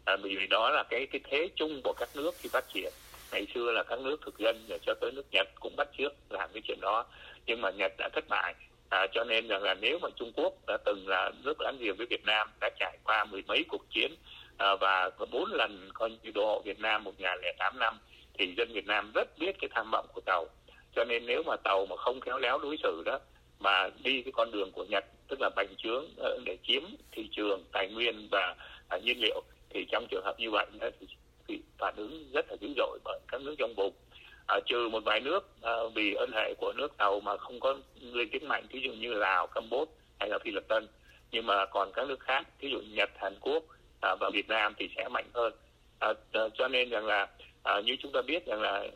À, 0.06 0.18
vì 0.24 0.48
đó 0.50 0.70
là 0.70 0.84
cái 0.90 1.08
cái 1.12 1.22
thế 1.30 1.50
chung 1.56 1.82
của 1.84 1.94
các 1.98 2.10
nước 2.16 2.32
khi 2.38 2.50
phát 2.54 2.66
triển. 2.74 2.92
Ngày 3.32 3.48
xưa 3.54 3.72
là 3.72 3.84
các 3.84 4.00
nước 4.00 4.22
thực 4.26 4.40
dân 4.40 4.66
rồi 4.70 4.80
cho 4.86 4.94
tới 5.02 5.12
nước 5.12 5.26
Nhật 5.32 5.48
cũng 5.60 5.76
bắt 5.76 5.88
trước 5.98 6.14
làm 6.30 6.50
cái 6.54 6.62
chuyện 6.68 6.78
đó. 6.82 7.06
Nhưng 7.46 7.62
mà 7.62 7.72
Nhật 7.72 7.92
đã 7.98 8.10
thất 8.14 8.26
bại. 8.30 8.56
À, 8.90 9.08
cho 9.14 9.24
nên 9.24 9.48
rằng 9.48 9.64
là 9.64 9.74
nếu 9.74 10.00
mà 10.00 10.10
Trung 10.16 10.32
Quốc 10.36 10.54
đã 10.68 10.78
từng 10.86 11.08
là 11.08 11.32
nước 11.44 11.62
láng 11.62 11.78
giềng 11.80 11.96
với 11.96 12.06
Việt 12.10 12.26
Nam 12.26 12.52
đã 12.62 12.70
trải 12.80 12.98
qua 13.04 13.26
mười 13.26 13.44
mấy 13.48 13.64
cuộc 13.70 13.90
chiến 13.90 14.16
à, 14.58 14.76
và 14.76 15.10
có 15.10 15.26
bốn 15.32 15.54
lần 15.54 15.90
coi 15.94 16.10
như 16.24 16.32
đô 16.32 16.46
hộ 16.46 16.62
Việt 16.66 16.80
Nam 16.80 17.04
một 17.04 17.14
lẻ 17.20 17.54
tám 17.60 17.80
năm 17.80 18.00
thì 18.34 18.54
dân 18.58 18.74
Việt 18.74 18.88
Nam 18.88 19.12
rất 19.16 19.40
biết 19.40 19.56
cái 19.60 19.70
tham 19.76 19.92
vọng 19.92 20.06
của 20.14 20.22
tàu. 20.22 20.46
Cho 20.96 21.06
nên 21.06 21.26
nếu 21.26 21.44
mà 21.44 21.56
tàu 21.56 21.86
mà 21.86 21.96
không 21.96 22.20
khéo 22.20 22.38
léo 22.40 22.60
đối 22.60 22.78
xử 22.84 23.04
đó 23.06 23.20
mà 23.60 23.90
đi 24.04 24.22
cái 24.22 24.32
con 24.32 24.52
đường 24.52 24.72
của 24.72 24.86
Nhật 24.86 25.06
tức 25.32 25.42
là 25.42 25.50
bành 25.56 25.76
trướng 25.78 26.06
ờ, 26.18 26.40
để 26.46 26.58
chiếm 26.64 26.82
thị 27.12 27.30
trường 27.32 27.64
tài 27.72 27.88
nguyên 27.88 28.28
và 28.32 28.56
à, 28.90 28.98
nhiên 28.98 29.20
liệu 29.22 29.44
thì 29.70 29.86
trong 29.92 30.08
trường 30.12 30.24
hợp 30.26 30.40
như 30.40 30.52
vậy 30.52 30.66
thì 31.00 31.08
thì 31.48 31.62
phản 31.78 31.96
ứng 31.96 32.32
rất 32.34 32.46
là 32.50 32.56
dữ 32.62 32.68
dội 32.78 33.00
bởi 33.04 33.20
các 33.28 33.42
nước 33.42 33.56
trong 33.58 33.74
vùng. 33.78 33.94
À, 34.48 34.60
trừ 34.66 34.90
một 34.90 35.04
vài 35.06 35.20
nước 35.20 35.50
à, 35.62 35.72
vì 35.96 36.14
ân 36.14 36.32
hệ 36.34 36.54
của 36.58 36.74
nước 36.78 36.98
tàu 36.98 37.20
mà 37.20 37.38
không 37.38 37.60
có 37.60 37.78
lên 38.02 38.30
tiếng 38.32 38.48
mạnh 38.48 38.68
ví 38.72 38.82
dụ 38.82 38.92
như 38.92 39.14
lào 39.14 39.48
campuchia 39.48 39.92
hay 40.20 40.30
là 40.30 40.40
philippines 40.44 40.90
nhưng 41.32 41.46
mà 41.46 41.66
còn 41.66 41.92
các 41.94 42.08
nước 42.08 42.20
khác 42.20 42.48
ví 42.60 42.72
dụ 42.72 42.80
nhật 42.80 43.10
hàn 43.18 43.36
quốc 43.42 43.64
à, 44.02 44.16
và 44.20 44.30
việt 44.34 44.50
nam 44.50 44.74
thì 44.78 44.90
sẽ 44.96 45.08
mạnh 45.08 45.30
hơn. 45.34 45.54
À, 46.00 46.14
à, 46.32 46.42
cho 46.54 46.68
nên 46.68 46.90
rằng 46.90 47.06
là 47.06 47.28
à, 47.64 47.82
như 47.86 47.96
chúng 48.02 48.12
ta 48.12 48.22
biết 48.22 48.46
rằng 48.46 48.62
là 48.62 48.88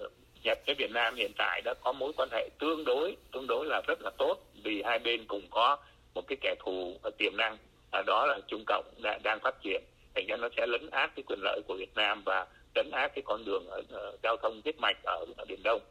nhật 0.45 0.59
với 0.65 0.75
việt 0.75 0.91
nam 0.91 1.15
hiện 1.15 1.31
tại 1.37 1.61
đã 1.61 1.73
có 1.73 1.91
mối 1.91 2.11
quan 2.17 2.29
hệ 2.31 2.49
tương 2.59 2.85
đối 2.85 3.15
tương 3.31 3.47
đối 3.47 3.65
là 3.65 3.81
rất 3.87 4.01
là 4.01 4.11
tốt 4.17 4.37
vì 4.63 4.81
hai 4.85 4.99
bên 4.99 5.25
cùng 5.27 5.47
có 5.49 5.77
một 6.15 6.27
cái 6.27 6.37
kẻ 6.41 6.55
thù 6.59 6.99
tiềm 7.17 7.37
năng. 7.37 7.57
À, 7.91 8.01
đó 8.07 8.25
là 8.25 8.39
trung 8.47 8.63
cộng 8.67 8.85
đã, 9.03 9.19
đang 9.23 9.39
phát 9.39 9.55
triển. 9.63 9.83
Thành 10.15 10.27
ra 10.27 10.37
nó 10.37 10.49
sẽ 10.57 10.67
lấn 10.67 10.89
át 10.89 11.15
cái 11.15 11.23
quyền 11.27 11.39
lợi 11.41 11.61
của 11.67 11.75
Việt 11.75 11.95
Nam 11.95 12.23
và 12.25 12.47
lấn 12.75 12.91
át 12.91 13.11
cái 13.15 13.21
con 13.25 13.45
đường 13.45 13.67
ở, 13.67 13.81
giao 14.23 14.37
thông 14.37 14.61
huyết 14.63 14.79
mạch 14.79 14.97
ở, 15.03 15.25
ở 15.37 15.45
biển 15.47 15.59
Đông. 15.63 15.81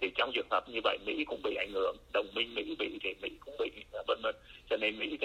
Thì 0.00 0.10
trong 0.14 0.30
trường 0.34 0.46
hợp 0.50 0.68
như 0.68 0.80
vậy 0.84 0.98
Mỹ 1.06 1.24
cũng 1.24 1.42
bị 1.42 1.54
ảnh 1.54 1.72
hưởng 1.72 1.96
đồng 2.12 2.26
minh 2.34 2.54
Mỹ 2.54 2.76
bị 2.78 2.98
thì 3.02 3.14
Mỹ 3.22 3.28
cũng 3.40 3.54
bị 3.58 3.70
ờ, 3.92 4.02
vân 4.06 4.18
vân. 4.22 4.34
Cho 4.70 4.76
nên 4.76 4.98
Mỹ 4.98 5.18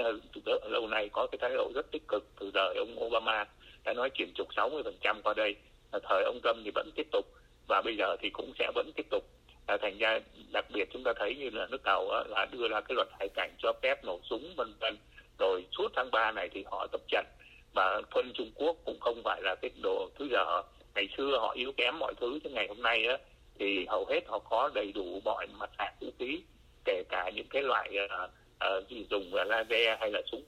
lâu 0.63 0.87
nay 0.87 1.09
có 1.09 1.27
cái 1.31 1.39
thái 1.41 1.49
độ 1.53 1.71
rất 1.75 1.91
tích 1.91 2.07
cực 2.07 2.23
từ 2.39 2.51
đời 2.53 2.75
ông 2.77 3.03
Obama 3.03 3.45
đã 3.83 3.93
nói 3.93 4.09
chuyển 4.09 4.33
trục 4.35 4.47
60 4.55 4.83
phần 4.83 4.97
trăm 5.01 5.21
qua 5.21 5.33
đây. 5.33 5.55
Thời 5.91 6.23
ông 6.23 6.39
Trump 6.43 6.57
thì 6.65 6.71
vẫn 6.75 6.89
tiếp 6.95 7.07
tục. 7.11 7.25
Và 7.67 7.81
bây 7.81 7.97
giờ 7.97 8.15
thì 8.21 8.29
cũng 8.29 8.53
sẽ 8.59 8.71
vẫn 8.75 8.91
tiếp 8.95 9.05
tục 9.09 9.23
à, 9.67 9.77
thành 9.81 9.97
ra 9.97 10.19
đặc 10.51 10.65
biệt 10.73 10.87
chúng 10.93 11.03
ta 11.03 11.13
thấy 11.19 11.35
như 11.35 11.49
là 11.49 11.67
nước 11.69 11.83
tàu 11.83 12.09
á, 12.09 12.23
là 12.27 12.45
đưa 12.51 12.67
ra 12.67 12.81
cái 12.81 12.95
luật 12.95 13.07
hải 13.19 13.29
cảnh 13.35 13.51
cho 13.57 13.73
phép 13.81 14.05
nổ 14.05 14.19
súng 14.29 14.53
vân 14.55 14.73
vân. 14.79 14.97
Rồi 15.39 15.65
suốt 15.71 15.91
tháng 15.95 16.11
3 16.11 16.31
này 16.31 16.49
thì 16.53 16.63
họ 16.71 16.87
tập 16.91 17.01
trận. 17.07 17.25
Và 17.73 18.01
phân 18.11 18.31
Trung 18.33 18.51
Quốc 18.55 18.75
cũng 18.85 18.99
không 18.99 19.21
phải 19.23 19.41
là 19.41 19.55
cái 19.55 19.71
đồ 19.83 20.09
thứ 20.19 20.27
dở. 20.31 20.61
Ngày 20.95 21.09
xưa 21.17 21.37
họ 21.41 21.53
yếu 21.55 21.71
kém 21.77 21.99
mọi 21.99 22.13
thứ 22.21 22.39
chứ 22.43 22.49
ngày 22.49 22.67
hôm 22.67 22.81
nay 22.81 23.05
á 23.05 23.17
thì 23.59 23.85
hầu 23.85 24.05
hết 24.05 24.19
họ 24.27 24.39
có 24.39 24.71
đầy 24.75 24.91
đủ 24.91 25.21
mọi 25.25 25.47
mặt 25.47 25.69
hàng 25.77 25.93
vũ 26.01 26.07
khí 26.19 26.41
kể 26.85 27.03
cả 27.09 27.31
những 27.35 27.47
cái 27.49 27.63
loại 27.63 27.95
uh, 28.05 28.29
uh, 28.77 29.09
dùng 29.09 29.33
laser 29.33 29.99
hay 29.99 30.11
là 30.11 30.21
súng 30.31 30.43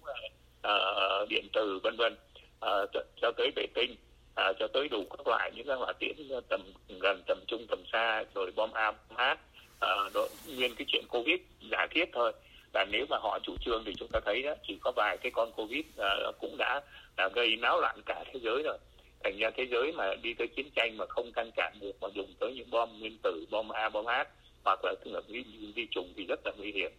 uh, 0.67 1.29
điện 1.29 1.47
tử 1.53 1.79
vân 1.83 1.97
vân. 1.97 2.13
Uh, 2.13 2.89
cho, 2.93 3.01
cho 3.21 3.31
tới 3.37 3.51
vệ 3.55 3.65
tinh 3.73 3.95
à, 4.39 4.53
cho 4.59 4.67
tới 4.67 4.87
đủ 4.89 5.03
các 5.17 5.27
loại 5.27 5.51
những 5.55 5.67
các 5.67 5.79
loại 5.79 5.93
tiễn 5.99 6.15
à, 6.31 6.39
tầm 6.49 6.61
gần 6.99 7.21
tầm 7.27 7.37
trung 7.47 7.65
tầm 7.69 7.79
xa 7.91 8.23
rồi 8.35 8.51
bom 8.55 8.71
A 8.73 8.91
bom 8.91 9.17
H 9.17 9.31
uh, 9.31 9.37
à, 9.79 9.89
nguyên 10.55 10.75
cái 10.75 10.85
chuyện 10.87 11.05
covid 11.09 11.39
giả 11.71 11.87
thiết 11.91 12.05
thôi. 12.13 12.31
Là 12.73 12.85
nếu 12.91 13.05
mà 13.09 13.17
họ 13.17 13.39
chủ 13.43 13.55
trương 13.65 13.83
thì 13.85 13.93
chúng 13.99 14.07
ta 14.11 14.19
thấy 14.25 14.41
đó 14.41 14.53
chỉ 14.67 14.77
có 14.81 14.91
vài 14.95 15.17
cái 15.17 15.31
con 15.31 15.51
covid 15.51 15.85
à, 15.97 16.09
cũng 16.39 16.55
đã 16.57 16.81
đã 17.17 17.29
gây 17.33 17.55
náo 17.55 17.81
loạn 17.81 18.01
cả 18.05 18.23
thế 18.33 18.39
giới 18.43 18.63
rồi. 18.63 18.77
Thành 19.23 19.37
ra 19.37 19.49
thế 19.57 19.67
giới 19.71 19.91
mà 19.91 20.15
đi 20.21 20.33
tới 20.33 20.47
chiến 20.47 20.69
tranh 20.75 20.97
mà 20.97 21.05
không 21.09 21.31
ngăn 21.35 21.51
cản 21.55 21.73
được 21.81 21.91
mà 22.01 22.07
dùng 22.13 22.33
tới 22.39 22.53
những 22.53 22.69
bom 22.69 22.99
nguyên 22.99 23.17
tử 23.23 23.45
bom 23.51 23.69
a 23.69 23.89
bom 23.89 24.05
h 24.05 24.09
hoặc 24.65 24.79
là 24.83 24.93
thường 25.05 25.23
vi, 25.27 25.43
vi 25.75 25.87
trùng 25.91 26.13
thì 26.17 26.25
rất 26.25 26.39
là 26.45 26.51
nguy 26.57 26.71
hiểm. 26.71 26.91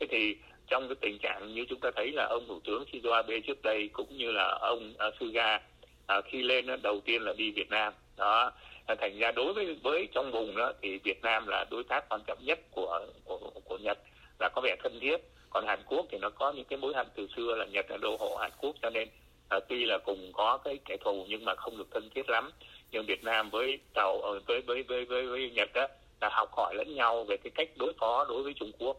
Thế 0.00 0.06
thì 0.10 0.36
trong 0.66 0.88
cái 0.88 0.96
tình 1.00 1.18
trạng 1.18 1.54
như 1.54 1.64
chúng 1.68 1.80
ta 1.80 1.90
thấy 1.96 2.12
là 2.12 2.26
ông 2.26 2.44
thủ 2.48 2.60
tướng 2.64 2.84
Shinzo 2.92 3.12
Abe 3.12 3.40
trước 3.40 3.62
đây 3.62 3.88
cũng 3.92 4.16
như 4.16 4.32
là 4.32 4.58
ông 4.60 4.94
uh, 5.08 5.14
Suga 5.20 5.60
à, 6.06 6.20
khi 6.20 6.42
lên 6.42 6.66
đầu 6.82 7.00
tiên 7.04 7.22
là 7.22 7.32
đi 7.32 7.50
Việt 7.50 7.70
Nam. 7.70 7.92
Đó 8.16 8.52
thành 8.86 9.18
ra 9.18 9.32
đối 9.32 9.52
với 9.52 9.76
với 9.82 10.08
trong 10.12 10.32
vùng 10.32 10.56
đó 10.56 10.72
thì 10.82 10.98
Việt 10.98 11.22
Nam 11.22 11.46
là 11.46 11.64
đối 11.70 11.84
tác 11.84 12.08
quan 12.08 12.20
trọng 12.26 12.38
nhất 12.44 12.58
của 12.70 13.00
của, 13.24 13.50
của 13.64 13.78
Nhật 13.78 13.98
là 14.40 14.48
có 14.54 14.60
vẻ 14.60 14.76
thân 14.82 15.00
thiết. 15.00 15.16
Còn 15.50 15.66
Hàn 15.66 15.82
Quốc 15.86 16.06
thì 16.10 16.18
nó 16.18 16.30
có 16.30 16.52
những 16.52 16.64
cái 16.64 16.78
mối 16.78 16.92
hận 16.94 17.06
từ 17.14 17.26
xưa 17.36 17.54
là 17.54 17.64
Nhật 17.64 17.90
là 17.90 17.96
đô 17.96 18.16
hộ 18.20 18.36
Hàn 18.36 18.50
Quốc 18.58 18.76
cho 18.82 18.90
nên 18.90 19.08
à, 19.48 19.60
tuy 19.68 19.84
là 19.84 19.98
cùng 19.98 20.32
có 20.32 20.58
cái 20.64 20.78
kẻ 20.84 20.96
thù 21.04 21.26
nhưng 21.28 21.44
mà 21.44 21.54
không 21.54 21.78
được 21.78 21.88
thân 21.90 22.10
thiết 22.14 22.30
lắm. 22.30 22.50
Nhưng 22.90 23.06
Việt 23.06 23.24
Nam 23.24 23.50
với 23.50 23.78
tàu 23.94 24.20
ờ, 24.22 24.40
với 24.46 24.60
với 24.60 24.82
với 24.82 25.04
với, 25.04 25.26
với 25.26 25.50
Nhật 25.50 25.68
đó 25.74 25.86
là 26.20 26.28
học 26.32 26.50
hỏi 26.56 26.74
lẫn 26.74 26.94
nhau 26.94 27.24
về 27.24 27.36
cái 27.36 27.50
cách 27.54 27.68
đối 27.76 27.92
phó 27.98 28.24
đối 28.28 28.42
với 28.42 28.54
Trung 28.54 28.72
Quốc. 28.78 28.96